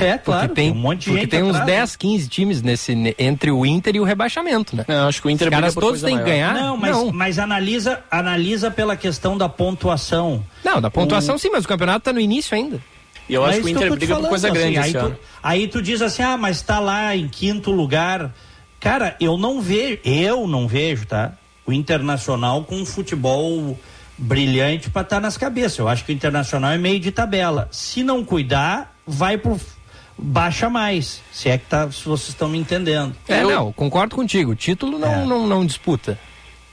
[0.00, 0.48] É, claro.
[0.48, 3.14] Porque tem, tem um monte de porque gente tem atrás, uns 10, 15 times nesse
[3.18, 4.84] entre o Inter e o rebaixamento, né?
[4.86, 6.54] Não, acho que o Inter Os caras todos têm que ganhar.
[6.54, 7.12] Não, mas, não.
[7.12, 10.44] mas analisa, analisa pela questão da pontuação.
[10.64, 11.38] Não, da pontuação o...
[11.38, 12.80] sim, mas o campeonato tá no início ainda.
[13.28, 15.68] E eu acho que o Inter briga falando, por coisa assim, grande aí tu, aí
[15.68, 18.32] tu diz assim: "Ah, mas tá lá em quinto lugar".
[18.80, 21.32] Cara, eu não vejo, eu não vejo, tá?
[21.68, 23.78] O Internacional com um futebol
[24.16, 25.78] brilhante para estar tá nas cabeças.
[25.78, 27.68] Eu acho que o Internacional é meio de tabela.
[27.70, 29.60] Se não cuidar, vai pro
[30.16, 31.20] baixa mais.
[31.30, 33.14] Se é que tá, se vocês estão me entendendo.
[33.28, 33.50] É, eu...
[33.50, 34.52] não, concordo contigo.
[34.52, 35.24] O título não, é.
[35.26, 36.18] não, não disputa.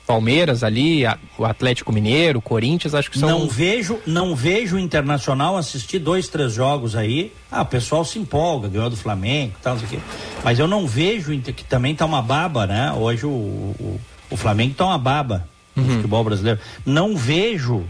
[0.07, 3.27] Palmeiras ali, a, o Atlético Mineiro, Corinthians, acho que são.
[3.27, 7.33] Não vejo, não vejo o Internacional assistir dois, três jogos aí.
[7.51, 10.07] Ah, o pessoal se empolga, ganhou do Flamengo, tal, não sei o quê.
[10.43, 12.93] Mas eu não vejo que também tá uma baba, né?
[12.93, 13.99] Hoje o, o
[14.30, 15.95] o Flamengo tá uma baba no uhum.
[15.95, 16.59] futebol brasileiro.
[16.86, 17.84] Não vejo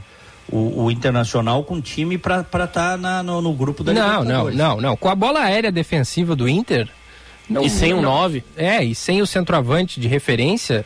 [0.50, 4.82] o, o, Internacional com time para estar tá no, no, grupo da Não, não, não,
[4.82, 4.98] não.
[4.98, 6.88] Com a bola aérea defensiva do Inter.
[7.50, 8.44] Não, e sem o um 9?
[8.56, 10.86] É, e sem o centroavante de referência.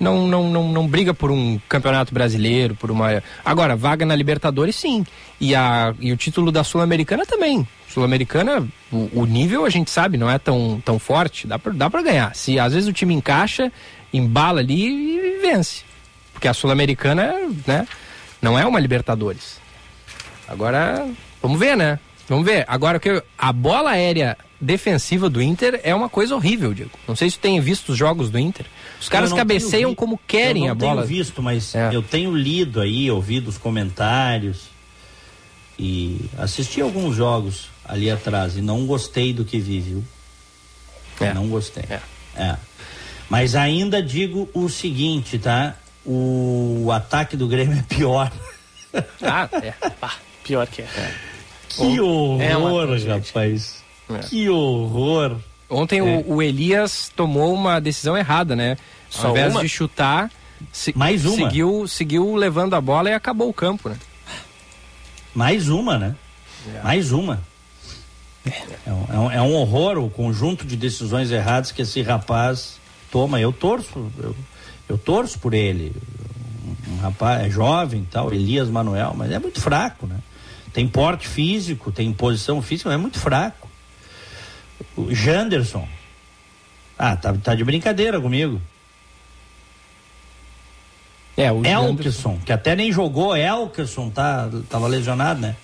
[0.00, 3.22] Não, não, não, não briga por um campeonato brasileiro, por uma.
[3.44, 5.04] Agora, vaga na Libertadores, sim.
[5.40, 7.66] E, a, e o título da Sul-Americana também.
[7.88, 11.46] Sul-Americana, o, o, nível a gente sabe, não é tão, tão forte.
[11.46, 12.34] Dá pra, dá pra ganhar.
[12.34, 13.72] Se às vezes o time encaixa
[14.12, 15.82] embala ali e vence.
[16.32, 17.34] Porque a Sul-Americana,
[17.66, 17.86] né,
[18.40, 19.60] não é uma Libertadores.
[20.46, 21.08] Agora,
[21.42, 21.98] vamos ver, né?
[22.28, 22.64] Vamos ver.
[22.68, 26.90] Agora que a bola aérea defensiva do Inter é uma coisa horrível, Diego.
[27.06, 28.66] Não sei se tem visto os jogos do Inter.
[29.00, 30.92] Os caras cabeceiam como querem a bola.
[30.92, 31.90] Eu não tenho visto, mas é.
[31.92, 34.66] eu tenho lido aí, ouvido os comentários
[35.78, 40.04] e assisti alguns jogos ali atrás e não gostei do que vi, viu?
[41.20, 41.32] É.
[41.32, 41.84] Não gostei.
[41.88, 42.00] É.
[42.36, 42.56] é.
[43.28, 45.74] Mas ainda digo o seguinte, tá?
[46.04, 48.32] O ataque do Grêmio é pior.
[49.20, 49.72] Ah, é.
[50.00, 50.86] Pá, pior que é.
[50.86, 51.14] é.
[51.68, 53.84] Que horror, é rapaz.
[54.08, 54.18] É.
[54.20, 55.36] Que horror.
[55.68, 56.24] Ontem o, é.
[56.26, 58.78] o, Elias tomou uma decisão errada, né?
[59.10, 59.60] Só Ao invés uma?
[59.60, 60.30] de chutar,
[60.72, 61.36] se, mais uma.
[61.36, 63.96] Seguiu, seguiu levando a bola e acabou o campo, né?
[65.34, 66.16] Mais uma, né?
[66.74, 66.82] É.
[66.82, 67.40] Mais uma.
[68.86, 72.78] É um, é um horror o conjunto de decisões erradas que esse rapaz
[73.10, 74.36] toma, eu torço, eu,
[74.88, 75.94] eu torço por ele.
[76.64, 80.18] Um, um rapaz é jovem tal, Elias Manuel, mas é muito fraco, né?
[80.72, 83.68] Tem porte físico, tem posição física, mas é muito fraco.
[84.96, 85.88] O Janderson.
[86.98, 88.60] Ah, tá, tá de brincadeira comigo.
[91.36, 95.54] É, o Elkerson, que até nem jogou, Elkerson tá, tava lesionado, né?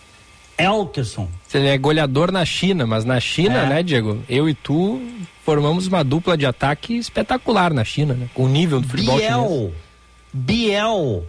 [0.57, 1.28] Elkerson.
[1.52, 3.66] Ele é goleador na China, mas na China, é.
[3.66, 4.22] né, Diego?
[4.28, 5.00] Eu e tu
[5.44, 8.28] formamos uma dupla de ataque espetacular na China, né?
[8.34, 9.48] Com o nível do futebol Biel.
[9.48, 9.72] chinês.
[10.32, 11.26] Biel.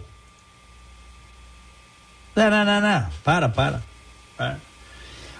[2.34, 3.06] Não, não, não, não.
[3.24, 3.82] Para, para.
[4.36, 4.58] para.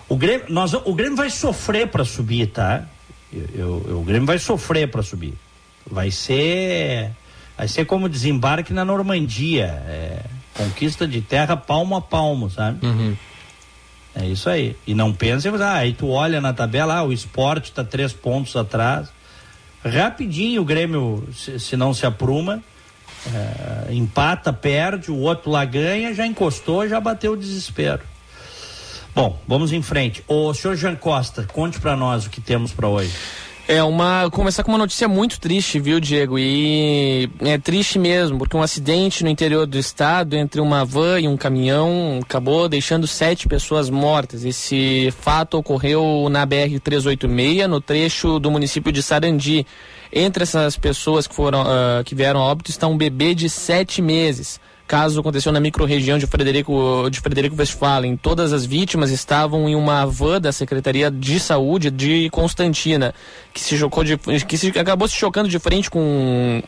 [0.09, 2.85] O Grêmio, nós, o Grêmio vai sofrer para subir, tá?
[3.33, 5.35] Eu, eu, o Grêmio vai sofrer para subir.
[5.91, 7.13] Vai ser
[7.57, 9.83] Vai ser como desembarque na Normandia.
[9.87, 10.23] É,
[10.55, 12.85] conquista de terra palmo a palmo, sabe?
[12.87, 13.17] Uhum.
[14.19, 14.75] É isso aí.
[14.87, 18.57] E não pense, ah, aí tu olha na tabela, ah, o esporte está três pontos
[18.57, 19.09] atrás.
[19.85, 22.63] Rapidinho o Grêmio, se, se não se apruma,
[23.33, 28.03] é, empata, perde, o outro lá ganha, já encostou, já bateu o desespero.
[29.15, 30.25] Bom, vamos em frente.
[30.27, 33.13] O senhor Jean Costa, conte para nós o que temos para hoje.
[33.69, 36.39] É uma começar com uma notícia muito triste, viu, Diego?
[36.39, 41.27] E é triste mesmo, porque um acidente no interior do estado entre uma van e
[41.27, 44.45] um caminhão acabou deixando sete pessoas mortas.
[44.45, 49.67] Esse fato ocorreu na BR 386, no trecho do município de Sarandi.
[50.13, 54.01] Entre essas pessoas que foram uh, que vieram a óbito está um bebê de sete
[54.01, 58.17] meses caso aconteceu na microrregião de Frederico, de Frederico Westphalen.
[58.17, 63.15] Todas as vítimas estavam em uma van da Secretaria de Saúde de Constantina,
[63.53, 66.63] que se chocou de, que se, acabou se chocando de frente com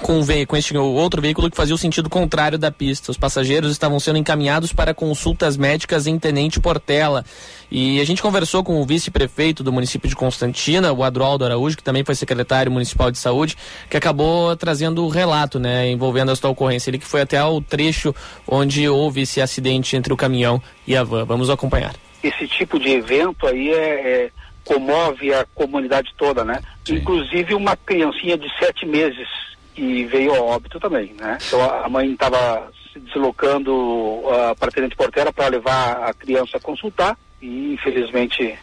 [0.00, 3.10] com, com este outro veículo que fazia o sentido contrário da pista.
[3.10, 7.24] Os passageiros estavam sendo encaminhados para consultas médicas em Tenente Portela.
[7.70, 11.82] E a gente conversou com o vice-prefeito do município de Constantina, o Adroaldo Araújo, que
[11.82, 13.56] também foi secretário municipal de saúde,
[13.88, 16.90] que acabou trazendo o relato, né, envolvendo esta ocorrência.
[16.90, 18.14] Ele que foi até ao trecho
[18.46, 21.24] onde houve esse acidente entre o caminhão e a van.
[21.24, 21.94] Vamos acompanhar.
[22.22, 24.30] Esse tipo de evento aí é, é
[24.64, 26.60] comove a comunidade toda, né?
[26.84, 26.96] Sim.
[26.96, 29.28] Inclusive uma criancinha de sete meses
[29.76, 31.38] e veio a óbito também, né?
[31.46, 36.60] Então a mãe estava se deslocando uh, para Tenente Portela para levar a criança a
[36.60, 38.56] consultar e infelizmente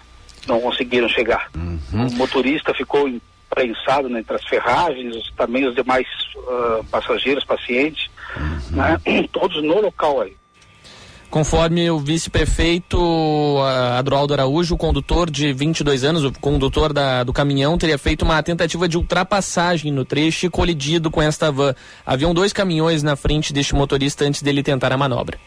[0.47, 1.49] não conseguiram chegar.
[1.55, 2.07] Uhum.
[2.07, 3.09] O motorista ficou
[3.49, 8.77] prensado né, entre as ferragens, também os demais uh, passageiros, pacientes, uhum.
[8.77, 9.27] né?
[9.31, 10.35] todos no local aí.
[11.31, 12.99] Conforme o vice-prefeito
[13.97, 18.43] Adroaldo Araújo, o condutor de 22 anos, o condutor da, do caminhão, teria feito uma
[18.43, 21.73] tentativa de ultrapassagem no trecho e colidido com esta van.
[22.05, 25.39] Haviam dois caminhões na frente deste motorista antes dele tentar a manobra.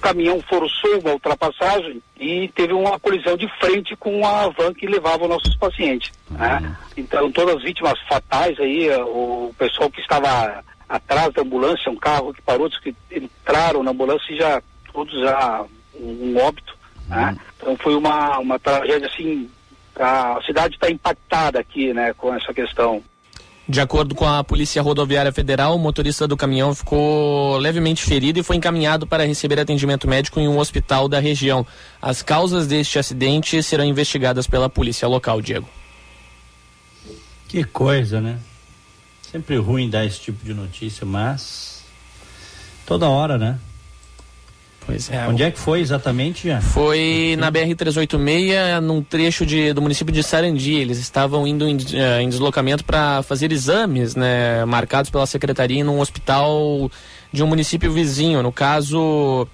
[0.00, 4.84] O caminhão forçou uma ultrapassagem e teve uma colisão de frente com a van que
[4.84, 6.10] levava nossos pacientes.
[6.28, 6.76] Né?
[6.96, 12.34] Então, todas as vítimas fatais aí, o pessoal que estava atrás da ambulância, um carro
[12.34, 14.60] que parou, que entraram na ambulância e já
[14.94, 15.64] todos já
[16.00, 16.74] um, óbito,
[17.08, 17.30] né?
[17.30, 17.38] Uhum.
[17.56, 19.50] Então foi uma, uma tragédia assim,
[19.96, 23.02] a cidade está impactada aqui, né, com essa questão.
[23.66, 28.42] De acordo com a Polícia Rodoviária Federal, o motorista do caminhão ficou levemente ferido e
[28.42, 31.66] foi encaminhado para receber atendimento médico em um hospital da região.
[32.00, 35.66] As causas deste acidente serão investigadas pela polícia local, Diego.
[37.48, 38.38] Que coisa, né?
[39.22, 41.82] Sempre ruim dar esse tipo de notícia, mas
[42.84, 43.58] toda hora, né?
[44.86, 45.26] Pois é.
[45.26, 46.60] Onde é que foi exatamente, já?
[46.60, 50.74] Foi na BR-386, num trecho de, do município de Sarandi.
[50.74, 55.88] Eles estavam indo em, eh, em deslocamento para fazer exames, né, marcados pela secretaria em
[55.88, 56.90] um hospital
[57.32, 58.42] de um município vizinho.
[58.42, 59.48] No caso,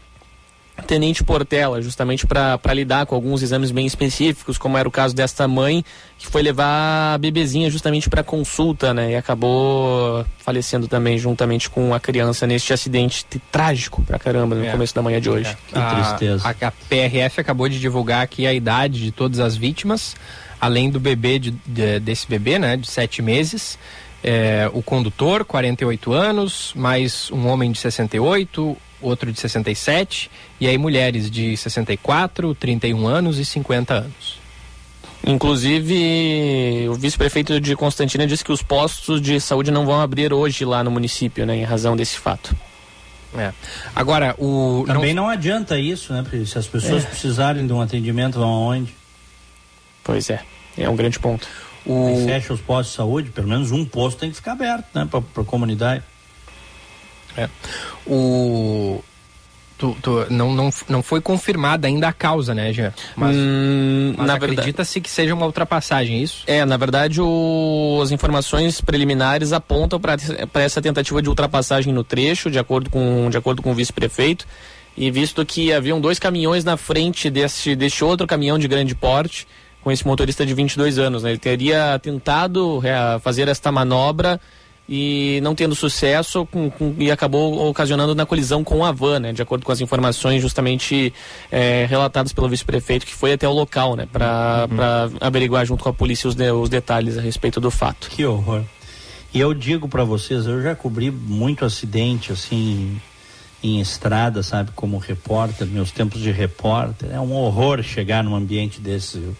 [0.81, 5.47] Tenente Portela, justamente para lidar com alguns exames bem específicos, como era o caso desta
[5.47, 5.85] mãe
[6.19, 9.13] que foi levar a bebezinha justamente para consulta, né?
[9.13, 14.71] E acabou falecendo também juntamente com a criança neste acidente trágico pra caramba no é.
[14.71, 15.49] começo da manhã de hoje.
[15.49, 15.73] É.
[15.73, 16.49] Que a, tristeza.
[16.49, 20.15] A, a, PRF acabou de divulgar aqui a idade de todas as vítimas,
[20.61, 22.77] além do bebê de, de, desse bebê, né?
[22.77, 23.79] De sete meses.
[24.23, 30.31] É, o condutor, 48 anos, mais um homem de 68, outro de 67,
[30.61, 34.41] e aí mulheres de 64, 31 anos e 50 anos.
[35.27, 40.65] Inclusive, o vice-prefeito de Constantina disse que os postos de saúde não vão abrir hoje
[40.65, 42.57] lá no município, né, em razão desse fato.
[43.37, 43.53] É.
[43.95, 44.85] Agora, o.
[44.87, 45.25] Também não...
[45.25, 46.23] não adianta isso, né?
[46.23, 47.07] Porque se as pessoas é.
[47.07, 48.93] precisarem de um atendimento, vão aonde?
[50.03, 50.43] Pois é,
[50.77, 51.47] é um grande ponto.
[51.87, 52.25] O...
[52.27, 55.43] fecha os postos de saúde, pelo menos um posto tem que ficar aberto, né, para
[55.43, 56.03] a comunidade.
[57.37, 57.49] É.
[58.07, 59.03] O.
[59.79, 62.93] Tu, tu, não, não, não foi confirmada ainda a causa, né, Jean?
[63.17, 66.43] Mas, hum, mas acredita-se que seja uma ultrapassagem, é isso?
[66.47, 70.19] É, na verdade, o, as informações preliminares apontam para
[70.63, 74.47] essa tentativa de ultrapassagem no trecho, de acordo com, de acordo com o vice-prefeito.
[74.95, 79.47] E visto que haviam dois caminhões na frente deste, deste outro caminhão de grande porte,
[79.83, 81.23] com esse motorista de 22 anos.
[81.23, 81.31] Né?
[81.31, 84.39] Ele teria tentado é, fazer esta manobra
[84.93, 89.33] e não tendo sucesso com, com, e acabou ocasionando na colisão com a van, né?
[89.33, 91.15] De acordo com as informações justamente
[91.49, 94.09] é, relatadas pelo vice-prefeito que foi até o local, né?
[94.13, 95.17] Para uhum.
[95.21, 98.11] averiguar junto com a polícia os, de, os detalhes a respeito do fato.
[98.11, 98.65] Que horror.
[99.33, 103.01] E eu digo para vocês, eu já cobri muito acidente assim
[103.63, 108.81] em estrada, sabe, como repórter, meus tempos de repórter, é um horror chegar num ambiente
[108.81, 109.21] desse.
[109.21, 109.37] Viu?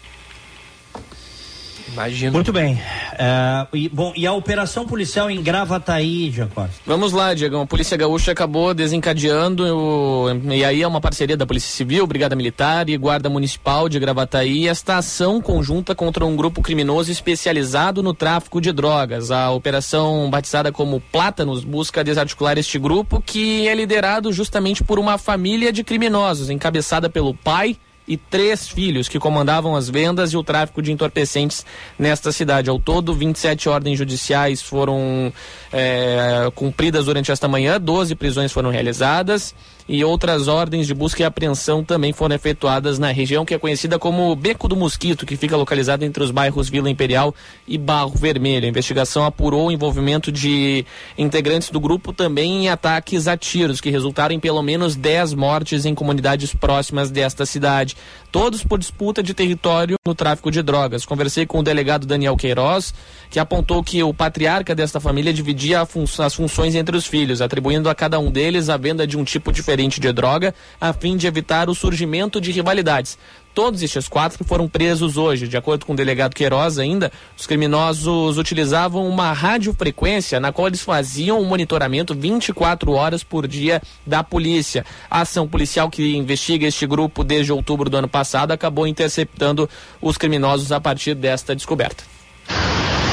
[1.93, 2.33] Imagino.
[2.33, 2.75] Muito bem.
[2.75, 6.69] Uh, e, bom, e a operação policial em Gravataí, Jacó?
[6.87, 7.61] Vamos lá, Diego.
[7.61, 12.37] A Polícia Gaúcha acabou desencadeando, o, e aí é uma parceria da Polícia Civil, Brigada
[12.37, 18.15] Militar e Guarda Municipal de Gravataí, esta ação conjunta contra um grupo criminoso especializado no
[18.15, 19.31] tráfico de drogas.
[19.31, 25.19] A operação batizada como Plátanos busca desarticular este grupo, que é liderado justamente por uma
[25.19, 27.77] família de criminosos, encabeçada pelo pai
[28.11, 31.65] e três filhos que comandavam as vendas e o tráfico de entorpecentes
[31.97, 32.69] nesta cidade.
[32.69, 35.33] Ao todo, 27 ordens judiciais foram
[35.73, 39.55] é, cumpridas durante esta manhã, 12 prisões foram realizadas
[39.93, 43.99] e outras ordens de busca e apreensão também foram efetuadas na região que é conhecida
[43.99, 47.35] como Beco do Mosquito, que fica localizada entre os bairros Vila Imperial
[47.67, 48.67] e Barro Vermelho.
[48.67, 50.87] A investigação apurou o envolvimento de
[51.19, 55.85] integrantes do grupo também em ataques a tiros, que resultaram em pelo menos 10 mortes
[55.85, 57.97] em comunidades próximas desta cidade
[58.31, 61.05] todos por disputa de território no tráfico de drogas.
[61.05, 62.95] Conversei com o delegado Daniel Queiroz,
[63.29, 67.89] que apontou que o patriarca desta família dividia fun as funções entre os filhos, atribuindo
[67.89, 71.27] a cada um deles a venda de um tipo diferente de droga, a fim de
[71.27, 73.17] evitar o surgimento de rivalidades.
[73.53, 75.49] Todos estes quatro foram presos hoje.
[75.49, 80.83] De acordo com o delegado Queiroz, ainda, os criminosos utilizavam uma radiofrequência na qual eles
[80.83, 84.85] faziam um monitoramento 24 horas por dia da polícia.
[85.11, 89.69] A ação policial que investiga este grupo desde outubro do ano passado acabou interceptando
[90.01, 92.05] os criminosos a partir desta descoberta.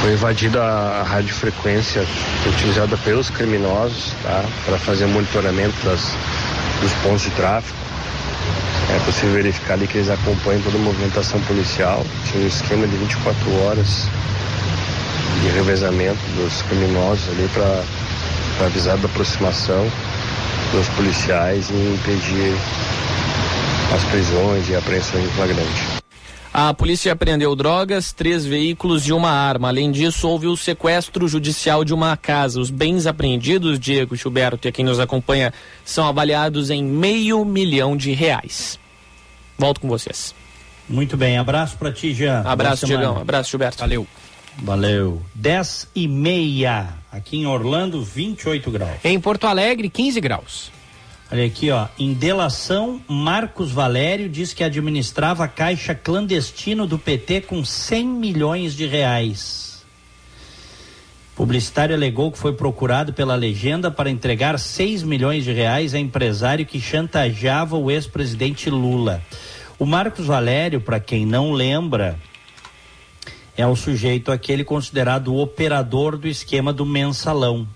[0.02, 2.06] Foi invadida a radiofrequência
[2.48, 6.14] utilizada pelos criminosos tá, para fazer monitoramento das,
[6.82, 7.78] dos pontos de tráfico
[8.90, 12.06] é possível verificar ali que eles acompanham toda a movimentação policial.
[12.26, 14.08] Tinha um esquema de 24 horas
[15.42, 19.92] de revezamento dos criminosos ali para avisar da aproximação
[20.72, 22.56] dos policiais e impedir
[23.94, 26.07] as prisões e apreensões em flagrante.
[26.60, 29.68] A polícia apreendeu drogas, três veículos e uma arma.
[29.68, 32.60] Além disso, houve o sequestro judicial de uma casa.
[32.60, 35.54] Os bens apreendidos, Diego Gilberto e quem nos acompanha,
[35.86, 38.80] são avaliados em meio milhão de reais.
[39.56, 40.34] Volto com vocês.
[40.90, 42.42] Muito bem, abraço para ti, Jean.
[42.44, 43.20] Abraço, Diegão.
[43.20, 43.78] Abraço, Gilberto.
[43.78, 44.08] Valeu.
[44.58, 45.22] Valeu.
[45.36, 46.88] 10 e meia.
[47.12, 48.98] Aqui em Orlando, 28 graus.
[49.04, 50.72] Em Porto Alegre, 15 graus.
[51.30, 51.88] Olha aqui, ó.
[52.00, 58.74] Em delação, Marcos Valério diz que administrava a caixa clandestino do PT com 100 milhões
[58.74, 59.86] de reais.
[61.36, 66.66] Publicitário alegou que foi procurado pela legenda para entregar 6 milhões de reais a empresário
[66.66, 69.22] que chantageava o ex-presidente Lula.
[69.78, 72.18] O Marcos Valério, para quem não lembra,
[73.58, 77.68] é o sujeito aquele considerado o operador do esquema do mensalão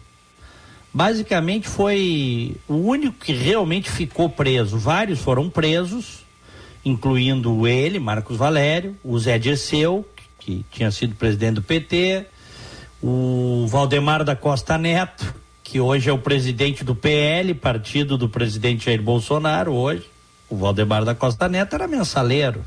[0.94, 4.78] basicamente foi o único que realmente ficou preso.
[4.78, 6.26] Vários foram presos,
[6.84, 10.06] incluindo ele, Marcos Valério, o Zé Dirceu,
[10.40, 12.26] que tinha sido presidente do PT,
[13.02, 15.34] o Valdemar da Costa Neto,
[15.64, 20.06] que hoje é o presidente do PL, partido do presidente Jair Bolsonaro, hoje.
[20.50, 22.66] O Valdemar da Costa Neto era mensaleiro.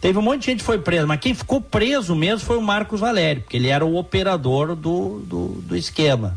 [0.00, 2.62] Teve um monte de gente que foi preso, mas quem ficou preso mesmo foi o
[2.62, 6.36] Marcos Valério, porque ele era o operador do, do, do esquema.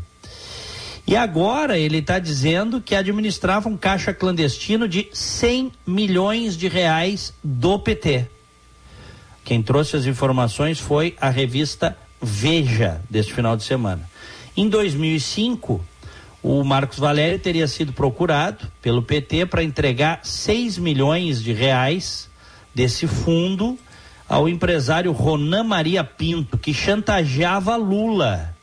[1.08, 7.32] E agora ele está dizendo que administrava um caixa clandestino de 100 milhões de reais
[7.42, 8.26] do PT.
[9.42, 14.02] Quem trouxe as informações foi a revista Veja deste final de semana.
[14.54, 15.82] Em 2005,
[16.42, 22.28] o Marcos Valério teria sido procurado pelo PT para entregar 6 milhões de reais
[22.74, 23.78] desse fundo
[24.28, 28.57] ao empresário Ronan Maria Pinto, que chantageava Lula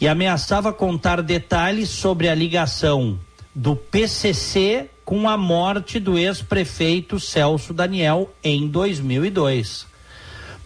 [0.00, 3.18] e ameaçava contar detalhes sobre a ligação
[3.54, 9.86] do PCC com a morte do ex-prefeito Celso Daniel em 2002.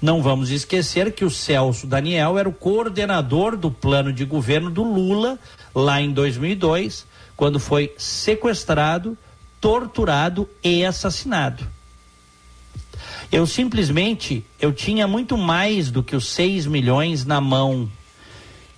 [0.01, 4.83] Não vamos esquecer que o Celso Daniel era o coordenador do plano de governo do
[4.83, 5.39] Lula
[5.73, 7.07] lá em 2002,
[7.37, 9.17] quando foi sequestrado,
[9.61, 11.65] torturado e assassinado.
[13.31, 17.89] Eu simplesmente, eu tinha muito mais do que os 6 milhões na mão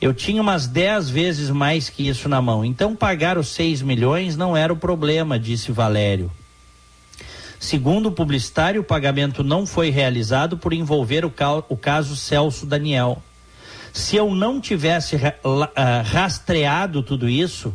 [0.00, 2.64] eu tinha umas 10 vezes mais que isso na mão.
[2.64, 6.30] Então pagar os 6 milhões não era o problema, disse Valério.
[7.58, 11.32] Segundo o publicitário, o pagamento não foi realizado por envolver o,
[11.68, 13.22] o caso Celso Daniel.
[13.92, 15.16] Se eu não tivesse
[15.74, 17.72] ah, rastreado tudo isso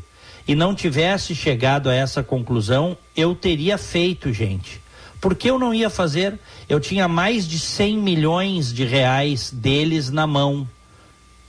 [0.48, 4.82] e não tivesse chegado a essa conclusão, eu teria feito, gente.
[5.20, 6.38] Por que eu não ia fazer?
[6.68, 10.68] Eu tinha mais de 100 milhões de reais deles na mão,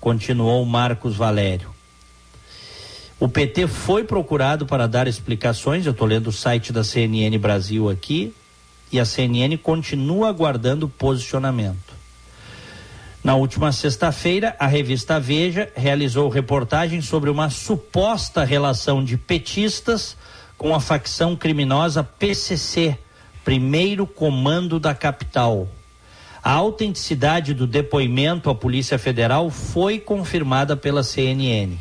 [0.01, 1.71] continuou Marcos Valério.
[3.19, 7.91] O PT foi procurado para dar explicações, eu estou lendo o site da CNN Brasil
[7.91, 8.35] aqui,
[8.91, 12.01] e a CNN continua aguardando posicionamento.
[13.23, 20.17] Na última sexta-feira, a revista Veja realizou reportagem sobre uma suposta relação de petistas
[20.57, 22.97] com a facção criminosa PCC,
[23.45, 25.69] primeiro comando da capital.
[26.43, 31.76] A autenticidade do depoimento à Polícia Federal foi confirmada pela CNN.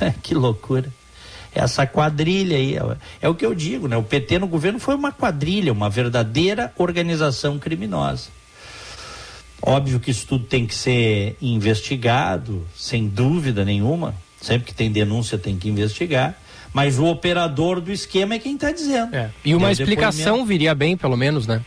[0.22, 0.92] que loucura.
[1.52, 3.96] Essa quadrilha aí, é, é o que eu digo, né?
[3.96, 8.28] O PT no governo foi uma quadrilha, uma verdadeira organização criminosa.
[9.60, 14.14] Óbvio que isso tudo tem que ser investigado, sem dúvida nenhuma.
[14.40, 16.38] Sempre que tem denúncia tem que investigar.
[16.72, 19.14] Mas o operador do esquema é quem está dizendo.
[19.14, 19.30] É.
[19.44, 21.62] E uma explicação viria bem, pelo menos, né?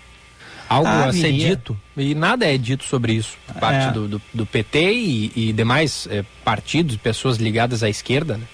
[0.70, 1.48] Algo ah, a viria.
[1.48, 1.78] ser dito.
[1.96, 3.38] E nada é dito sobre isso.
[3.60, 3.92] Parte é.
[3.92, 8.46] do, do, do, PT e, e demais é, partidos, pessoas ligadas à esquerda, né?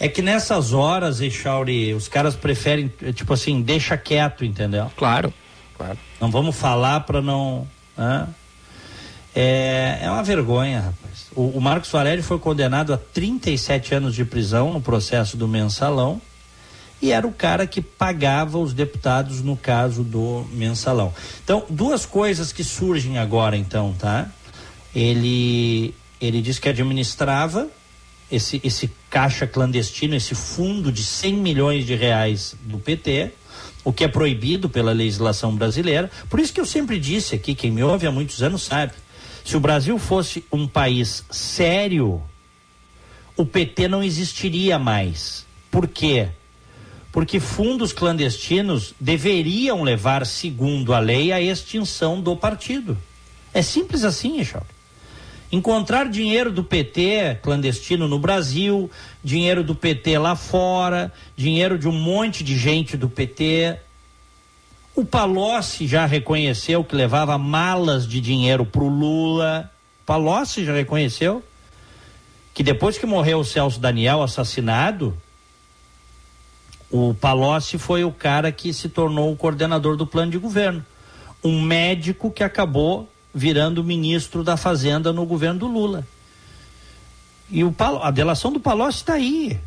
[0.00, 4.90] É que nessas horas, Echauri, os caras preferem, é, tipo assim, deixa quieto, entendeu?
[4.96, 5.34] Claro,
[5.76, 5.98] claro.
[6.20, 7.66] Não vamos falar para não.
[7.96, 8.28] Né?
[9.34, 11.26] É, é uma vergonha, rapaz.
[11.34, 16.20] O, o Marcos Valério foi condenado a 37 anos de prisão no processo do mensalão
[17.00, 21.14] e era o cara que pagava os deputados no caso do mensalão.
[21.44, 24.30] Então, duas coisas que surgem agora, então, tá?
[24.94, 27.68] Ele, ele disse que administrava
[28.30, 33.32] esse, esse caixa clandestino, esse fundo de 100 milhões de reais do PT,
[33.84, 36.10] o que é proibido pela legislação brasileira.
[36.28, 38.92] Por isso que eu sempre disse aqui, quem me ouve há muitos anos sabe,
[39.44, 42.22] se o Brasil fosse um país sério,
[43.36, 45.46] o PT não existiria mais.
[45.70, 46.28] Por quê?
[47.10, 52.96] Porque fundos clandestinos deveriam levar, segundo a lei, à extinção do partido.
[53.52, 54.66] É simples assim, Echal.
[55.50, 58.90] Encontrar dinheiro do PT clandestino no Brasil,
[59.24, 63.78] dinheiro do PT lá fora, dinheiro de um monte de gente do PT.
[64.94, 69.72] O Palocci já reconheceu que levava malas de dinheiro para o Lula.
[70.04, 71.42] Palocci já reconheceu
[72.52, 75.16] que depois que morreu o Celso Daniel assassinado,
[76.90, 80.84] o Palocci foi o cara que se tornou o coordenador do plano de governo.
[81.44, 86.06] Um médico que acabou virando ministro da Fazenda no governo do Lula.
[87.50, 89.58] E o, a delação do Palocci está aí,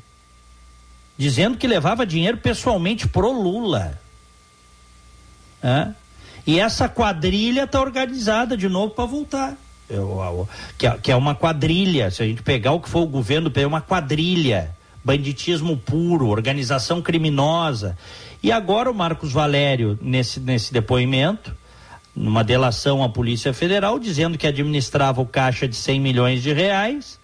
[1.18, 4.00] dizendo que levava dinheiro pessoalmente pro Lula.
[6.46, 9.58] E essa quadrilha está organizada de novo para voltar.
[9.90, 12.10] Eu, eu, que, é, que, é uma quadrilha.
[12.10, 14.76] Se a gente pegar o que foi o governo, é uma quadrilha.
[15.04, 17.98] Banditismo puro, organização criminosa.
[18.44, 21.56] E agora o Marcos Valério, nesse, nesse depoimento,
[22.16, 27.20] numa delação à Polícia Federal, dizendo que administrava o caixa de 100 milhões de reais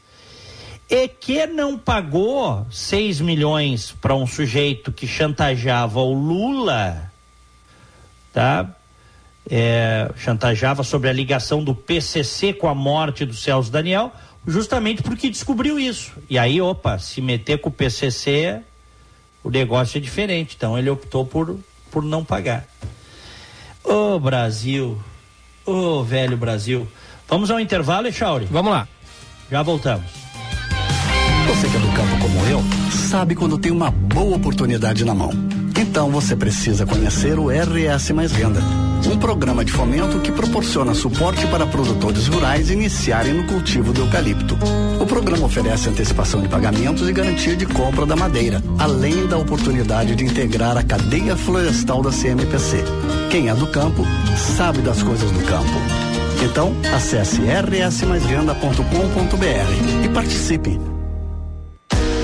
[0.90, 7.12] e que não pagou 6 milhões para um sujeito que chantageava o Lula,
[8.32, 8.70] tá?
[9.50, 14.12] É, chantageava sobre a ligação do PCC com a morte do Celso Daniel,
[14.48, 16.14] justamente porque descobriu isso.
[16.30, 18.62] E aí, opa, se meter com o PCC,
[19.44, 20.56] o negócio é diferente.
[20.58, 21.60] Então ele optou por,
[21.92, 22.66] por não pagar.
[23.84, 24.98] Ô oh, Brasil,
[25.66, 26.88] ô oh, velho Brasil.
[27.28, 28.46] Vamos ao intervalo, Echauri?
[28.46, 28.88] Vamos lá.
[29.52, 30.06] Já voltamos.
[31.48, 35.32] Você que é do campo como eu, sabe quando tem uma boa oportunidade na mão.
[35.80, 38.60] Então você precisa conhecer o RS Mais Venda,
[39.06, 44.58] um programa de fomento que proporciona suporte para produtores rurais iniciarem no cultivo do eucalipto.
[45.00, 50.16] O programa oferece antecipação de pagamentos e garantia de compra da madeira, além da oportunidade
[50.16, 52.84] de integrar a cadeia florestal da CMPC.
[53.30, 54.04] Quem é do campo
[54.36, 55.80] sabe das coisas do campo.
[56.44, 60.97] Então, acesse rsmaisvenda.com.br e participe.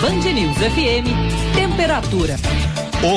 [0.00, 1.06] Band News FM,
[1.54, 2.36] temperatura.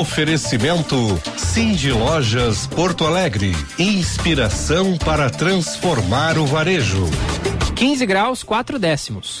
[0.00, 0.96] Oferecimento
[1.36, 3.54] Cindy Lojas Porto Alegre.
[3.78, 7.08] Inspiração para transformar o varejo.
[7.76, 9.40] 15 graus, 4 décimos.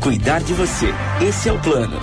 [0.00, 0.86] Cuidar de você.
[1.20, 1.98] Esse é o plano.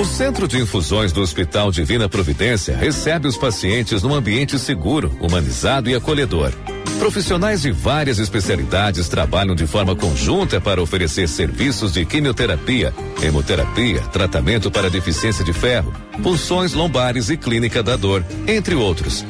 [0.00, 5.90] O Centro de Infusões do Hospital Divina Providência recebe os pacientes num ambiente seguro, humanizado
[5.90, 6.52] e acolhedor.
[6.98, 14.70] Profissionais de várias especialidades trabalham de forma conjunta para oferecer serviços de quimioterapia, hemoterapia, tratamento
[14.70, 15.92] para deficiência de ferro,
[16.22, 19.24] punções lombares e clínica da dor, entre outros.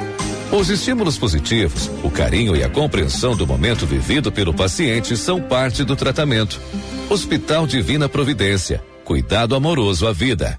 [0.51, 5.85] Os estímulos positivos, o carinho e a compreensão do momento vivido pelo paciente são parte
[5.85, 6.59] do tratamento.
[7.11, 8.83] Hospital Divina Providência.
[9.05, 10.59] Cuidado amoroso à vida.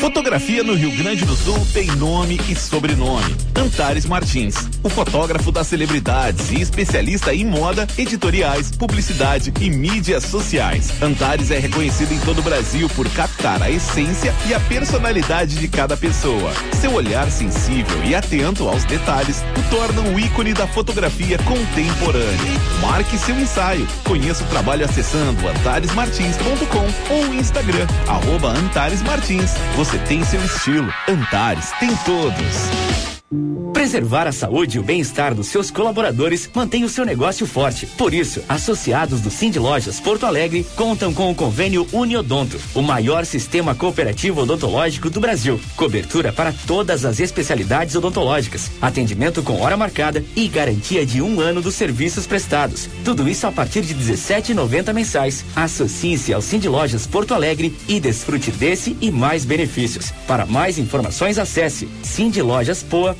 [0.00, 3.36] Fotografia no Rio Grande do Sul tem nome e sobrenome.
[3.54, 10.90] Antares Martins, o fotógrafo das celebridades e especialista em moda, editoriais, publicidade e mídias sociais.
[11.02, 13.06] Antares é reconhecido em todo o Brasil por
[13.40, 16.52] captar a essência e a personalidade de cada pessoa.
[16.78, 22.60] Seu olhar sensível e atento aos detalhes o torna um ícone da fotografia contemporânea.
[22.80, 23.86] Marque seu ensaio.
[24.04, 29.54] Conheça o trabalho acessando antaresmartins.com ou Instagram, arroba Antares Martins.
[29.76, 30.92] Você tem seu estilo.
[31.08, 33.09] Antares tem todos.
[33.72, 37.86] Preservar a saúde e o bem-estar dos seus colaboradores mantém o seu negócio forte.
[37.86, 43.24] Por isso, associados do Cindy Lojas Porto Alegre contam com o convênio Uniodonto, o maior
[43.24, 45.60] sistema cooperativo odontológico do Brasil.
[45.76, 51.62] Cobertura para todas as especialidades odontológicas, atendimento com hora marcada e garantia de um ano
[51.62, 52.88] dos serviços prestados.
[53.04, 55.44] Tudo isso a partir de 17,90 mensais.
[55.54, 60.10] Associe-se ao Cindy Lojas Porto Alegre e desfrute desse e mais benefícios.
[60.26, 63.19] Para mais informações, acesse cindylojaspoa.com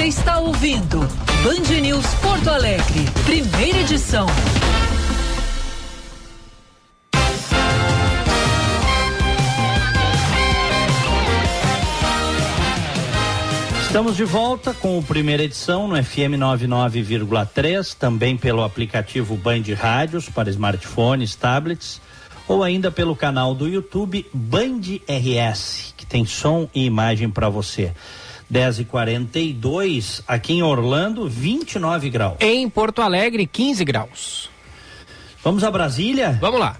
[0.00, 0.98] Você está ouvindo
[1.44, 4.26] Band News Porto Alegre, primeira edição.
[13.82, 20.30] Estamos de volta com o primeira edição no FM 99,3, também pelo aplicativo Band Rádios
[20.30, 22.00] para smartphones, tablets,
[22.48, 27.92] ou ainda pelo canal do YouTube Band RS, que tem som e imagem para você.
[28.50, 32.36] 10 e 42 aqui em Orlando, 29 graus.
[32.40, 34.50] Em Porto Alegre, 15 graus.
[35.42, 36.36] Vamos a Brasília?
[36.40, 36.76] Vamos lá.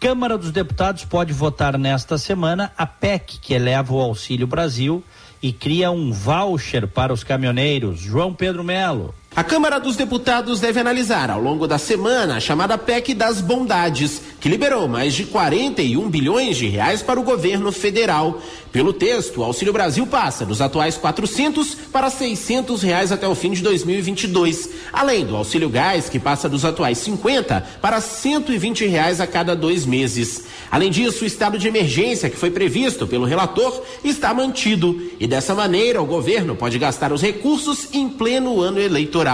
[0.00, 5.02] Câmara dos Deputados pode votar nesta semana a PEC que eleva o Auxílio Brasil
[5.42, 8.00] e cria um voucher para os caminhoneiros.
[8.00, 9.14] João Pedro Melo.
[9.38, 14.20] A Câmara dos Deputados deve analisar ao longo da semana a chamada PEC das Bondades,
[14.40, 18.42] que liberou mais de 41 bilhões de reais para o governo federal.
[18.72, 23.52] Pelo texto, o Auxílio Brasil passa dos atuais 400 para 600 reais até o fim
[23.52, 29.26] de 2022, além do Auxílio Gás, que passa dos atuais 50 para 120 reais a
[29.26, 30.46] cada dois meses.
[30.68, 35.54] Além disso, o estado de emergência que foi previsto pelo relator está mantido e dessa
[35.54, 39.27] maneira o governo pode gastar os recursos em pleno ano eleitoral.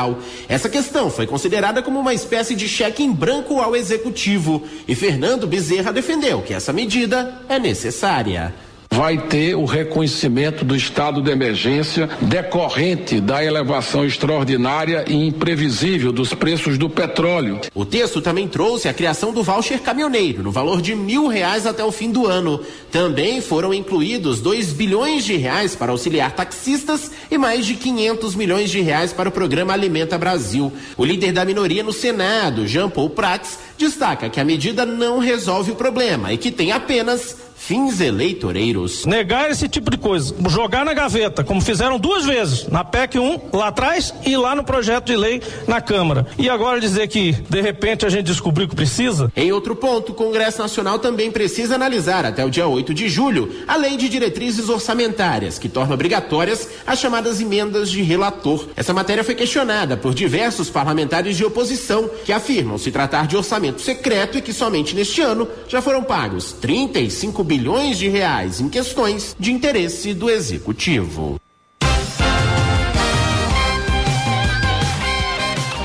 [0.49, 4.63] Essa questão foi considerada como uma espécie de cheque em branco ao executivo.
[4.89, 8.55] E Fernando Bezerra defendeu que essa medida é necessária
[8.95, 16.33] vai ter o reconhecimento do estado de emergência decorrente da elevação extraordinária e imprevisível dos
[16.33, 17.61] preços do petróleo.
[17.75, 21.85] O texto também trouxe a criação do voucher caminhoneiro, no valor de mil reais até
[21.85, 22.61] o fim do ano.
[22.93, 28.71] Também foram incluídos 2 bilhões de reais para auxiliar taxistas e mais de 500 milhões
[28.71, 30.73] de reais para o programa Alimenta Brasil.
[30.97, 35.73] O líder da minoria no Senado, Jean Paul Prats, destaca que a medida não resolve
[35.73, 39.07] o problema e que tem apenas fins eleitoreiros.
[39.07, 43.41] Negar esse tipo de coisa, jogar na gaveta, como fizeram duas vezes, na PEC 1
[43.55, 46.27] lá atrás e lá no projeto de lei na Câmara.
[46.37, 49.33] E agora dizer que de repente a gente descobriu que precisa?
[49.35, 53.51] Em outro ponto, o Congresso Nacional também precisa analisar até o dia 8 de julho
[53.67, 58.69] a lei de diretrizes orçamentárias, que torna obrigatórias as chamadas emendas de relator.
[58.77, 63.81] Essa matéria foi questionada por diversos parlamentares de oposição que afirmam se tratar de orçamento
[63.81, 68.69] secreto e que somente neste ano já foram pagos 35 bilhões bilhões de reais em
[68.69, 71.41] questões de interesse do executivo.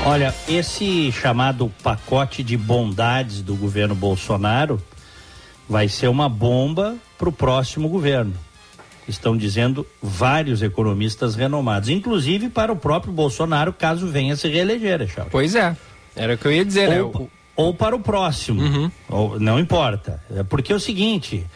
[0.04, 4.82] Olha, esse chamado pacote de bondades do governo Bolsonaro
[5.68, 8.34] vai ser uma bomba para o próximo governo.
[9.06, 15.30] Estão dizendo vários economistas renomados, inclusive para o próprio Bolsonaro, caso venha se reeleger, Charles.
[15.30, 15.76] Pois é,
[16.16, 17.02] era o que eu ia dizer, né?
[17.02, 17.28] ou, né?
[17.56, 18.62] Ou para o próximo.
[18.62, 18.90] Uhum.
[19.08, 20.22] Ou, não importa.
[20.34, 21.46] É porque é o seguinte.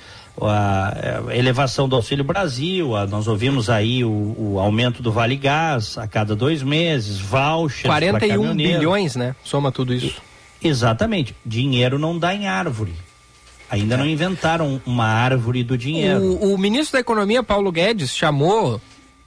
[0.41, 5.37] A, a elevação do Auxílio Brasil, a, nós ouvimos aí o, o, aumento do Vale
[5.37, 9.37] Gás a cada dois meses, vouchers 41 bilhões, né?
[9.45, 10.21] Soma tudo isso.
[10.61, 11.37] E, exatamente.
[11.47, 12.95] Dinheiro não dá em árvore.
[13.71, 13.99] Ainda é.
[13.99, 16.21] não inventaram uma árvore do dinheiro.
[16.21, 18.81] O, o, ministro da Economia, Paulo Guedes, chamou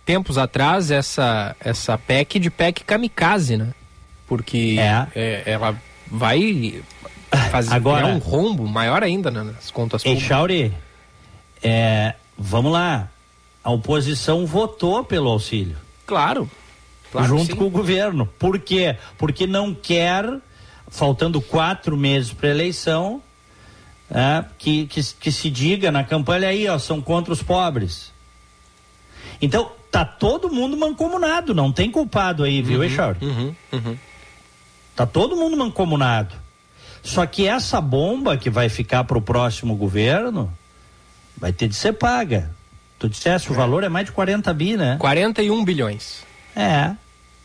[0.06, 3.73] tempos atrás essa, essa PEC de PEC kamikaze, né?
[4.27, 5.07] Porque é.
[5.15, 5.76] É, ela
[6.10, 6.82] vai
[7.52, 10.24] fazer Agora, um rombo maior ainda né, nas contas públicas.
[10.24, 10.74] Echauri,
[11.62, 13.10] é, vamos lá,
[13.64, 15.78] a oposição votou pelo auxílio.
[16.06, 16.50] Claro.
[17.12, 18.26] claro junto com o governo.
[18.40, 18.96] Por quê?
[19.18, 20.26] Porque não quer,
[20.90, 23.22] faltando quatro meses para eleição,
[24.10, 28.14] é, que, que, que se diga na campanha aí, ó, são contra os pobres.
[29.42, 32.86] Então, tá todo mundo mancomunado, não tem culpado aí, viu, uhum,
[33.22, 33.98] Uhum, uhum.
[34.98, 36.34] Tá todo mundo mancomunado.
[37.03, 40.52] Só que essa bomba que vai ficar para o próximo governo
[41.38, 42.49] vai ter de ser paga.
[42.98, 43.52] Tu disseste, é.
[43.52, 44.98] o valor é mais de 40 bi, né?
[44.99, 46.24] 41 bilhões.
[46.56, 46.95] É,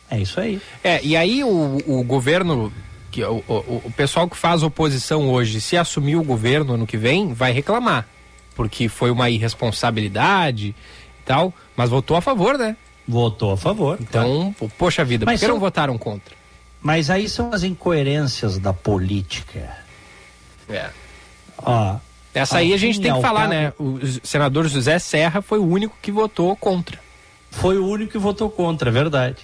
[0.09, 0.59] é isso aí.
[0.83, 2.73] É, e aí o, o governo,
[3.11, 6.97] que, o, o, o pessoal que faz oposição hoje, se assumir o governo ano que
[6.97, 8.07] vem, vai reclamar.
[8.55, 12.75] Porque foi uma irresponsabilidade e tal, mas votou a favor, né?
[13.07, 13.99] Votou a favor.
[14.01, 15.53] Então, poxa vida, mas por que são...
[15.53, 16.41] não votaram contra?
[16.83, 19.77] Mas aí são as incoerências da política.
[20.69, 20.89] É.
[21.57, 21.95] Ó,
[22.33, 23.53] Essa aí a gente tem que falar, cabo...
[23.53, 23.73] né?
[23.79, 26.99] O senador José Serra foi o único que votou contra.
[27.49, 29.37] Foi o único que votou contra, é verdade.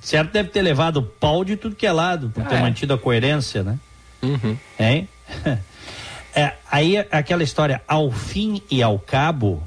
[0.00, 2.60] Certo deve ter levado pau de tudo que é lado, por ah, ter é.
[2.60, 3.78] mantido a coerência, né?
[4.22, 4.56] Uhum.
[4.78, 5.08] Hein?
[6.36, 9.62] É, aí aquela história, ao fim e ao cabo,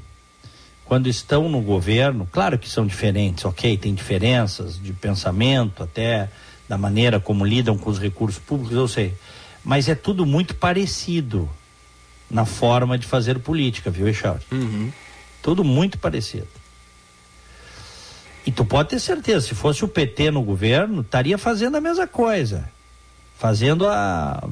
[0.84, 6.28] quando estão no governo, claro que são diferentes, ok, tem diferenças de pensamento até
[6.68, 9.14] da maneira como lidam com os recursos públicos, eu sei.
[9.64, 11.48] Mas é tudo muito parecido
[12.30, 14.42] na forma de fazer política, viu, Echauri?
[14.52, 14.92] Uhum.
[15.42, 16.48] Tudo muito parecido.
[18.44, 22.06] E tu pode ter certeza, se fosse o PT no governo, estaria fazendo a mesma
[22.06, 22.70] coisa.
[23.38, 24.42] Fazendo a.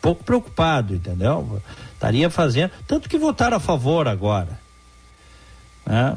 [0.00, 1.60] pouco preocupado, entendeu?
[1.92, 2.70] Estaria fazendo.
[2.86, 4.60] Tanto que votaram a favor agora.
[5.84, 6.16] Né?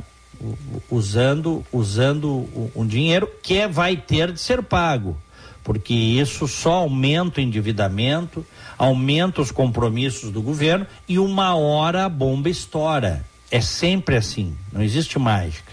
[0.89, 5.17] Usando usando um dinheiro que vai ter de ser pago,
[5.63, 8.45] porque isso só aumenta o endividamento,
[8.77, 13.25] aumenta os compromissos do governo e uma hora a bomba estoura.
[13.49, 15.71] É sempre assim, não existe mágica.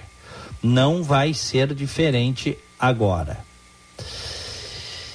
[0.62, 3.38] Não vai ser diferente agora.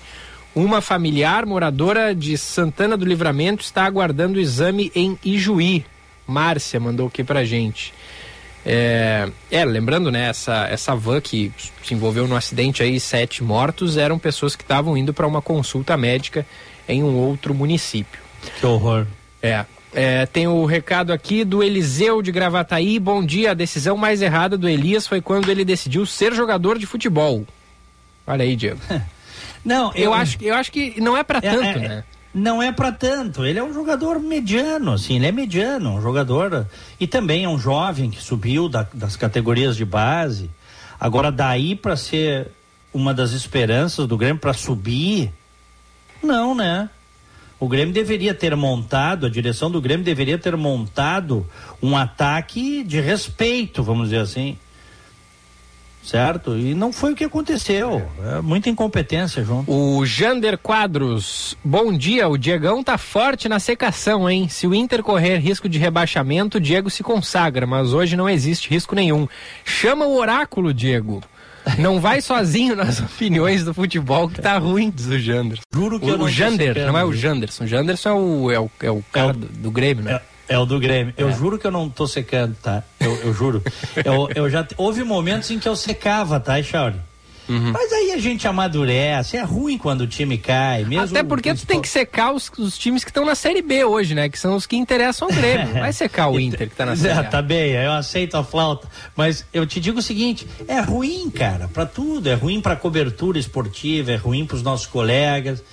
[0.55, 5.83] Uma familiar moradora de Santana do Livramento está aguardando o exame em Ijuí.
[6.27, 7.93] Márcia mandou aqui pra gente.
[8.65, 11.51] É, é, lembrando, né, essa, essa van que
[11.83, 15.97] se envolveu no acidente aí, sete mortos, eram pessoas que estavam indo para uma consulta
[15.97, 16.45] médica
[16.87, 18.21] em um outro município.
[18.59, 19.07] Que horror.
[19.41, 22.99] É, é, tem o recado aqui do Eliseu de Gravataí.
[22.99, 23.51] Bom dia.
[23.51, 27.45] A decisão mais errada do Elias foi quando ele decidiu ser jogador de futebol.
[28.25, 28.79] Olha aí, Diego.
[29.63, 32.03] não, eu, eu acho, eu acho que não é para é, tanto, é, né?
[32.33, 33.45] não é para tanto.
[33.45, 36.67] Ele é um jogador mediano, assim, ele é mediano, um jogador.
[36.99, 40.49] E também é um jovem que subiu da, das categorias de base.
[40.99, 42.47] Agora, daí para ser
[42.93, 45.31] uma das esperanças do Grêmio para subir,
[46.21, 46.89] não, né?
[47.59, 51.47] O Grêmio deveria ter montado, a direção do Grêmio deveria ter montado
[51.81, 54.57] um ataque de respeito, vamos dizer assim
[56.03, 56.57] certo?
[56.57, 58.05] E não foi o que aconteceu.
[58.35, 59.63] É muita incompetência, João.
[59.67, 62.27] O Jander Quadros, bom dia.
[62.27, 64.47] O Diegão tá forte na secação, hein?
[64.49, 68.69] Se o Inter correr risco de rebaixamento, o Diego se consagra, mas hoje não existe
[68.69, 69.27] risco nenhum.
[69.63, 71.21] Chama o oráculo, Diego.
[71.79, 75.59] Não vai sozinho nas opiniões do futebol que tá ruim, diz o Jander.
[75.73, 77.63] Juro que o, eu não O Jander, não é o Janderson.
[77.63, 80.13] O Janderson é o, é o, é o cara é o, do, do Grêmio, né?
[80.13, 81.13] É é o do Grêmio.
[81.17, 81.33] Eu é.
[81.33, 82.83] juro que eu não tô secando, tá?
[82.99, 83.63] Eu, eu juro.
[84.05, 86.97] eu, eu já houve momentos em que eu secava, tá, Chauri?
[87.49, 87.71] Uhum.
[87.71, 90.85] Mas aí a gente amadurece, é ruim quando o time cai.
[90.85, 93.83] Mesmo Até porque tu tem que secar os, os times que estão na Série B
[93.83, 94.29] hoje, né?
[94.29, 95.73] Que são os que interessam ao Grêmio.
[95.73, 97.23] Vai secar o Inter que tá na Série A.
[97.23, 98.87] tá bem, eu aceito a flauta.
[99.15, 102.29] Mas eu te digo o seguinte, é ruim, cara, para tudo.
[102.29, 105.63] É ruim pra cobertura esportiva, é ruim pros nossos colegas.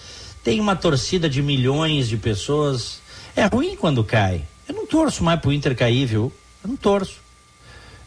[0.42, 3.00] Tem uma torcida de milhões de pessoas.
[3.36, 4.42] É ruim quando cai.
[4.70, 6.32] Eu não torço mais pro Inter cair, viu?
[6.62, 7.16] Eu não torço.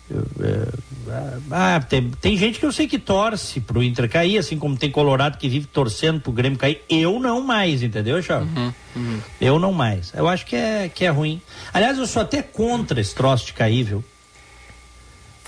[0.10, 4.57] Eu, é, ah, tem, tem gente que eu sei que torce pro Inter cair, assim
[4.57, 6.81] como tem Colorado que vive torcendo pro Grêmio cair.
[6.90, 8.49] Eu não mais, entendeu, Charles?
[8.56, 9.19] Uhum, uhum.
[9.41, 10.14] Eu não mais.
[10.14, 11.41] Eu acho que é, que é ruim.
[11.73, 14.03] Aliás, eu sou até contra esse troço de cair, viu?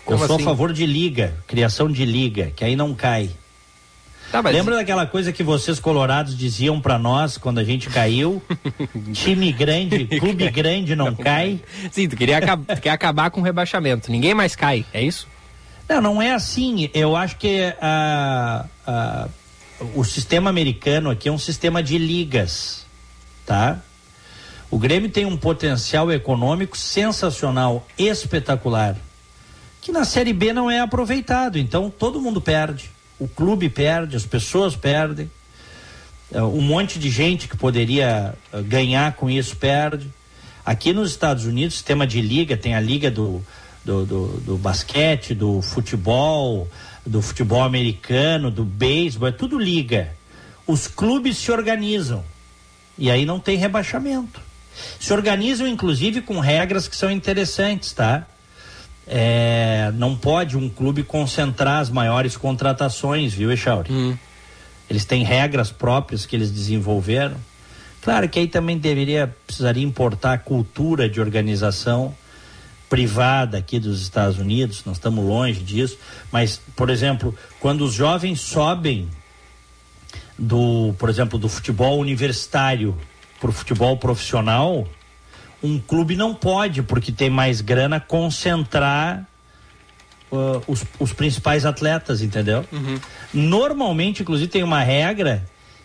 [0.04, 0.44] Como eu sou assim?
[0.44, 3.30] a favor de liga, criação de liga, que aí não cai.
[4.32, 4.54] Tá, mas...
[4.54, 8.42] Lembra daquela coisa que vocês colorados diziam para nós quando a gente caiu?
[9.14, 11.60] Time grande, clube grande não, não cai.
[11.92, 14.12] Sim, tu queria tu quer acabar com o rebaixamento.
[14.12, 15.28] Ninguém mais cai, é isso?
[15.88, 16.90] Não, não é assim.
[16.94, 19.30] Eu acho que uh, uh,
[19.94, 22.86] o sistema americano aqui é um sistema de ligas,
[23.46, 23.80] tá?
[24.72, 28.98] O Grêmio tem um potencial econômico sensacional, espetacular,
[29.80, 31.58] que na Série B não é aproveitado.
[31.58, 35.30] Então todo mundo perde o clube perde, as pessoas perdem,
[36.32, 40.10] é, um monte de gente que poderia é, ganhar com isso perde.
[40.66, 43.44] Aqui nos Estados Unidos, sistema de liga, tem a liga do,
[43.84, 46.68] do, do, do basquete, do futebol,
[47.06, 50.12] do futebol americano, do beisebol, é tudo liga.
[50.66, 52.24] Os clubes se organizam
[52.98, 54.42] e aí não tem rebaixamento.
[55.00, 58.28] Se organizam, inclusive, com regras que são interessantes, tá?
[59.08, 63.92] É, não pode um clube concentrar as maiores contratações, viu, Echauri?
[63.92, 64.18] Hum.
[64.90, 67.38] Eles têm regras próprias que eles desenvolveram.
[68.02, 72.16] Claro que aí também deveria, precisaria importar a cultura de organização
[72.88, 75.98] privada aqui dos Estados Unidos, nós estamos longe disso,
[76.32, 79.10] mas, por exemplo, quando os jovens sobem
[80.38, 82.96] do, por exemplo, do futebol universitário
[83.40, 84.88] para o futebol profissional,
[85.66, 89.26] um clube não pode, porque tem mais grana, concentrar
[90.32, 92.64] uh, os, os, principais atletas, entendeu?
[92.72, 93.00] Uhum.
[93.34, 95.44] Normalmente, inclusive, tem uma regra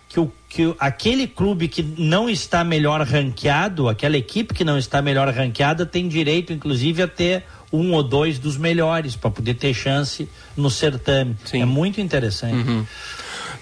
[0.08, 5.00] que, o, que aquele clube que não está melhor ranqueado, aquela equipe que não está
[5.00, 9.72] melhor ranqueada, tem direito, inclusive, a ter um ou dois dos melhores para poder ter
[9.72, 11.36] chance no certame.
[11.44, 11.62] Sim.
[11.62, 12.68] É muito interessante.
[12.68, 12.84] Uhum.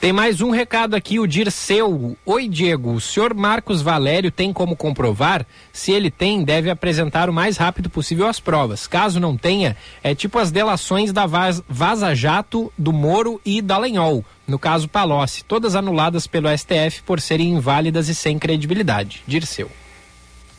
[0.01, 2.17] Tem mais um recado aqui, o Dirceu.
[2.25, 2.93] Oi, Diego.
[2.93, 5.45] O senhor Marcos Valério tem como comprovar?
[5.73, 8.87] Se ele tem, deve apresentar o mais rápido possível as provas.
[8.87, 14.25] Caso não tenha, é tipo as delações da Vaza Jato, do Moro e da Lenhol.
[14.47, 19.25] No caso Palocci, todas anuladas pelo STF por serem inválidas e sem credibilidade.
[19.27, 19.69] Dirceu.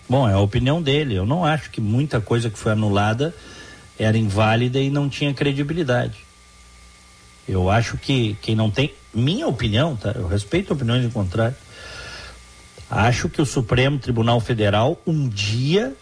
[0.10, 1.16] Bom, é a opinião dele.
[1.16, 3.34] Eu não acho que muita coisa que foi anulada
[3.98, 6.28] era inválida e não tinha credibilidade.
[7.50, 8.94] Eu acho que quem não tem.
[9.12, 10.12] Minha opinião, tá?
[10.16, 11.56] Eu respeito opiniões em contrário.
[12.90, 15.96] Acho que o Supremo Tribunal Federal, um dia,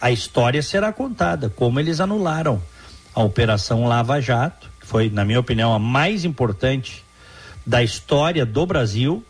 [0.00, 2.62] a história será contada, como eles anularam
[3.14, 7.04] a Operação Lava Jato, que foi, na minha opinião, a mais importante
[7.66, 9.22] da história do Brasil,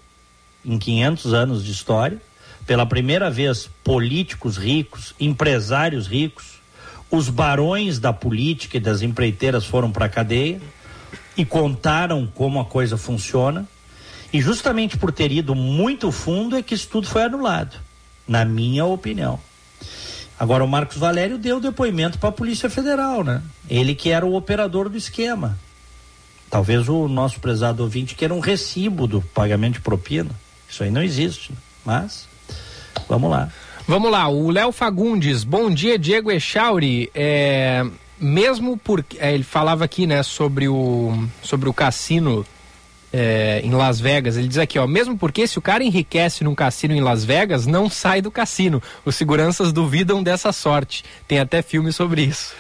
[0.65, 2.21] em 500 anos de história
[2.67, 6.55] pela primeira vez, políticos ricos, empresários ricos,
[7.11, 10.61] os barões da política e das empreiteiras foram para a cadeia
[11.37, 13.67] e contaram como a coisa funciona.
[14.33, 17.77] E justamente por ter ido muito fundo é que isso tudo foi anulado,
[18.27, 19.39] na minha opinião.
[20.39, 23.41] Agora o Marcos Valério deu depoimento para a Polícia Federal, né?
[23.71, 25.57] Ele que era o operador do esquema.
[26.51, 30.31] Talvez o nosso prezado ouvinte queira um recibo do pagamento de propina.
[30.69, 31.53] Isso aí não existe,
[31.85, 32.27] mas
[33.09, 33.49] Vamos lá.
[33.87, 37.11] Vamos lá, o Léo Fagundes, bom dia, Diego Echauri.
[37.15, 37.85] É,
[38.19, 42.45] mesmo porque é, ele falava aqui, né, sobre o, sobre o cassino
[43.17, 44.37] é, em Las Vegas.
[44.37, 47.65] Ele diz aqui, ó, mesmo porque se o cara enriquece num cassino em Las Vegas,
[47.65, 48.83] não sai do cassino.
[49.05, 51.05] Os seguranças duvidam dessa sorte.
[51.29, 52.57] Tem até filme sobre isso.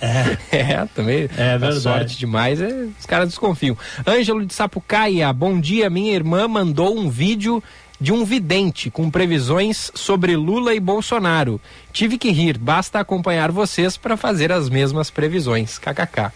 [0.00, 1.28] É, é também.
[1.36, 1.80] É verdade.
[1.80, 3.76] sorte demais, é, os caras desconfiam.
[4.06, 5.90] Ângelo de Sapucaia, bom dia.
[5.90, 7.60] Minha irmã mandou um vídeo
[8.00, 11.60] de um vidente com previsões sobre Lula e Bolsonaro.
[11.92, 15.78] Tive que rir, basta acompanhar vocês para fazer as mesmas previsões.
[15.78, 16.32] KKK.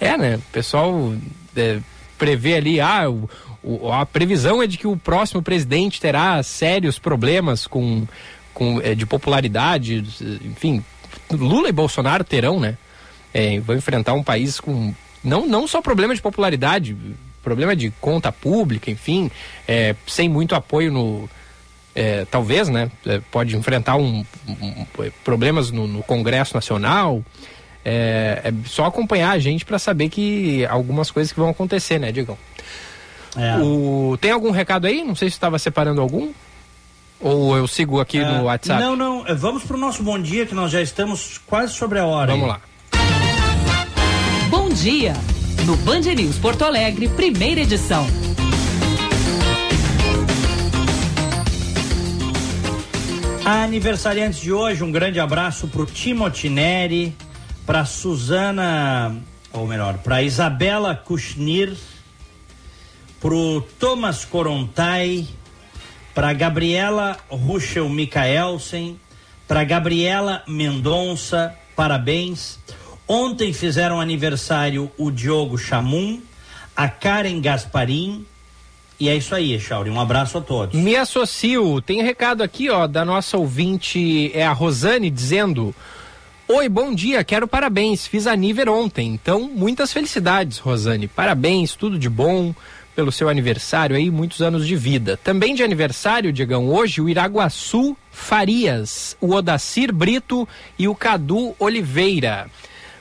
[0.00, 0.36] É, né?
[0.36, 1.14] O pessoal
[1.56, 1.78] é,
[2.18, 3.28] prevê ali, ah, o,
[3.62, 8.06] o, a previsão é de que o próximo presidente terá sérios problemas com,
[8.52, 10.04] com é, de popularidade,
[10.44, 10.84] enfim,
[11.30, 12.76] Lula e Bolsonaro terão, né?
[13.32, 16.96] É, vão enfrentar um país com não, não só problema de popularidade,
[17.48, 19.30] problema de conta pública, enfim,
[19.66, 21.28] é, sem muito apoio no.
[21.94, 22.90] É, talvez, né?
[23.06, 24.86] É, pode enfrentar um, um
[25.24, 27.24] problemas no, no, Congresso Nacional.
[27.84, 32.12] É, é, só acompanhar a gente para saber que algumas coisas que vão acontecer, né,
[32.12, 32.36] Digão?
[33.36, 33.56] É.
[33.56, 35.02] O, tem algum recado aí?
[35.02, 36.30] Não sei se estava separando algum.
[37.20, 38.80] Ou eu sigo aqui no WhatsApp?
[38.80, 39.24] Não, não.
[39.36, 42.30] Vamos para o nosso bom dia, que nós já estamos quase sobre a hora.
[42.30, 42.50] Vamos aí.
[42.52, 42.60] lá.
[44.50, 45.14] Bom dia
[45.66, 48.06] no Band News Porto Alegre, primeira edição.
[53.44, 57.16] A aniversariante de hoje, um grande abraço para o Timothy Neri,
[57.64, 59.16] para Suzana,
[59.52, 61.74] ou melhor, para Isabela Kushnir,
[63.20, 63.30] para
[63.78, 65.26] Thomas Corontai,
[66.14, 69.00] para Gabriela Ruschel Mikaelsen,
[69.46, 72.58] para Gabriela Mendonça, parabéns.
[73.08, 76.20] Ontem fizeram aniversário o Diogo Chamum,
[76.76, 78.26] a Karen Gasparim.
[79.00, 79.88] E é isso aí, Chauri.
[79.88, 80.78] Um abraço a todos.
[80.78, 81.80] Me associo.
[81.80, 85.74] Tem recado aqui, ó, da nossa ouvinte, é a Rosane, dizendo.
[86.46, 88.06] Oi, bom dia, quero parabéns.
[88.06, 91.08] Fiz aniversário ontem, então muitas felicidades, Rosane.
[91.08, 92.54] Parabéns, tudo de bom
[92.94, 95.16] pelo seu aniversário aí, muitos anos de vida.
[95.16, 100.48] Também de aniversário, Diegão, hoje o Iraguaçu Farias, o Odacir Brito
[100.78, 102.50] e o Cadu Oliveira.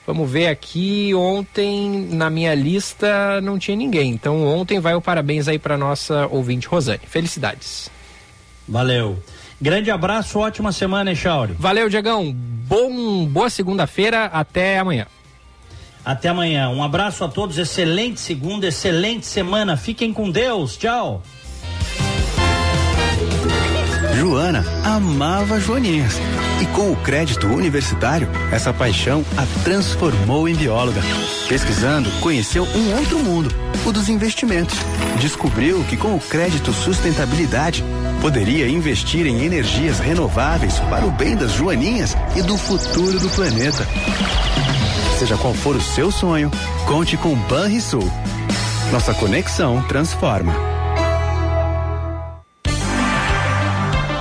[0.08, 4.12] Vamos ver aqui, ontem na minha lista não tinha ninguém.
[4.12, 7.02] Então ontem vai o parabéns aí para nossa ouvinte Rosane.
[7.06, 7.92] Felicidades.
[8.66, 9.22] Valeu.
[9.60, 11.54] Grande abraço, ótima semana, Echauri.
[11.60, 12.34] Valeu, Diegão.
[12.34, 15.08] Bom, boa segunda-feira, até amanhã.
[16.06, 16.70] Até amanhã.
[16.70, 19.76] Um abraço a todos, excelente segunda, excelente semana.
[19.76, 20.78] Fiquem com Deus.
[20.78, 21.22] Tchau.
[24.16, 26.18] Joana amava Joaninhas.
[26.62, 31.02] E com o crédito universitário, essa paixão a transformou em bióloga.
[31.48, 33.54] Pesquisando, conheceu um outro mundo,
[33.86, 34.76] o dos investimentos.
[35.20, 37.84] Descobriu que com o crédito sustentabilidade,
[38.22, 43.88] poderia investir em energias renováveis para o bem das Joaninhas e do futuro do planeta.
[45.20, 46.52] Seja qual for o seu sonho,
[46.86, 48.12] conte com Banrisul.
[48.92, 50.77] Nossa conexão transforma.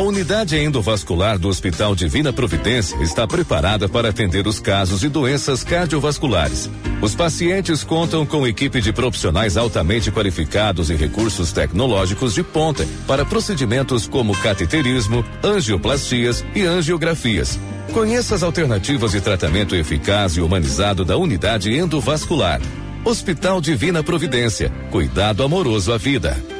[0.00, 6.70] Unidade endovascular do Hospital Divina Providência está preparada para atender os casos de doenças cardiovasculares.
[7.02, 13.24] Os pacientes contam com equipe de profissionais altamente qualificados e recursos tecnológicos de ponta para
[13.24, 17.58] procedimentos como cateterismo, angioplastias e angiografias.
[17.92, 22.60] Conheça as alternativas de tratamento eficaz e humanizado da unidade endovascular.
[23.04, 24.70] Hospital Divina Providência.
[24.90, 26.59] Cuidado amoroso à vida.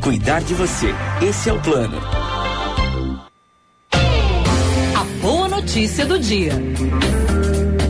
[0.00, 0.94] Cuidar de você.
[1.20, 1.98] Esse é o plano.
[3.92, 6.52] A boa notícia do dia.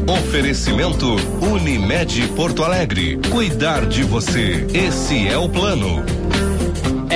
[0.07, 3.19] Oferecimento Unimed Porto Alegre.
[3.31, 4.67] Cuidar de você.
[4.73, 6.05] Esse é o plano.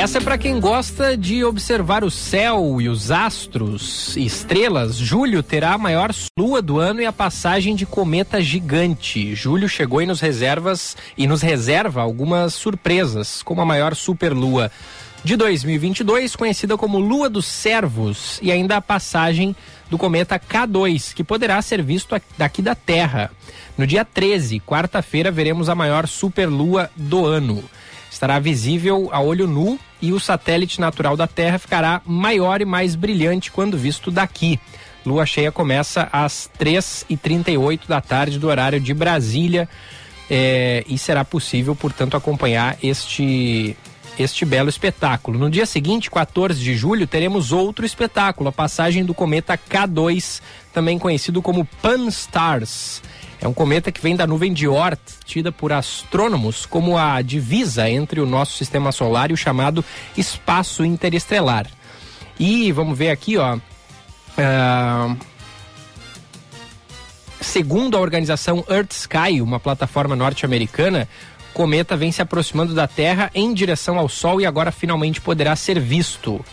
[0.00, 4.96] Essa é para quem gosta de observar o céu e os astros e estrelas.
[4.96, 9.34] Julho terá a maior lua do ano e a passagem de cometa gigante.
[9.34, 14.72] Julho chegou e nos reservas e nos reserva algumas surpresas, como a maior superlua
[15.22, 19.54] de 2022, conhecida como Lua dos Servos, e ainda a passagem
[19.90, 23.30] do cometa K2, que poderá ser visto daqui da Terra.
[23.76, 27.62] No dia 13, quarta-feira, veremos a maior superlua do ano
[28.10, 32.94] estará visível a olho nu e o satélite natural da Terra ficará maior e mais
[32.94, 34.58] brilhante quando visto daqui.
[35.04, 39.68] Lua cheia começa às 3h38 da tarde do horário de Brasília
[40.28, 43.76] é, e será possível, portanto, acompanhar este
[44.18, 45.38] este belo espetáculo.
[45.38, 50.42] No dia seguinte, 14 de julho, teremos outro espetáculo, a passagem do cometa K2,
[50.74, 53.02] também conhecido como Pan-STARRS.
[53.40, 57.88] É um cometa que vem da nuvem de Oort, tida por astrônomos como a divisa
[57.88, 59.82] entre o nosso sistema solar e o chamado
[60.16, 61.66] espaço interestelar.
[62.38, 63.56] E vamos ver aqui, ó.
[63.56, 65.16] Uh,
[67.40, 71.08] segundo a organização Earth Sky, uma plataforma norte-americana,
[71.50, 75.56] o cometa vem se aproximando da Terra em direção ao Sol e agora finalmente poderá
[75.56, 76.44] ser visto.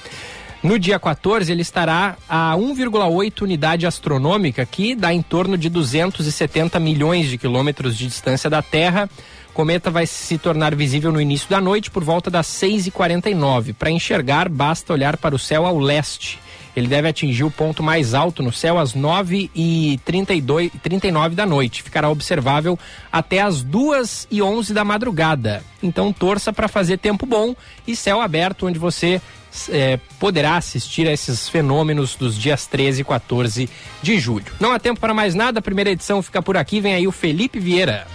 [0.68, 6.78] No dia 14, ele estará a 1,8 unidade astronômica, que dá em torno de 270
[6.78, 9.10] milhões de quilômetros de distância da Terra.
[9.50, 13.76] O cometa vai se tornar visível no início da noite, por volta das 6h49.
[13.76, 16.38] Para enxergar, basta olhar para o céu ao leste.
[16.76, 21.82] Ele deve atingir o ponto mais alto no céu às 9h39 da noite.
[21.82, 22.78] Ficará observável
[23.10, 25.64] até às 2h11 da madrugada.
[25.82, 27.56] Então torça para fazer tempo bom
[27.88, 29.22] e céu aberto, onde você
[29.70, 33.70] é, poderá assistir a esses fenômenos dos dias 13 e 14
[34.02, 34.46] de julho.
[34.60, 37.12] Não há tempo para mais nada, a primeira edição fica por aqui, vem aí o
[37.12, 38.08] Felipe Vieira.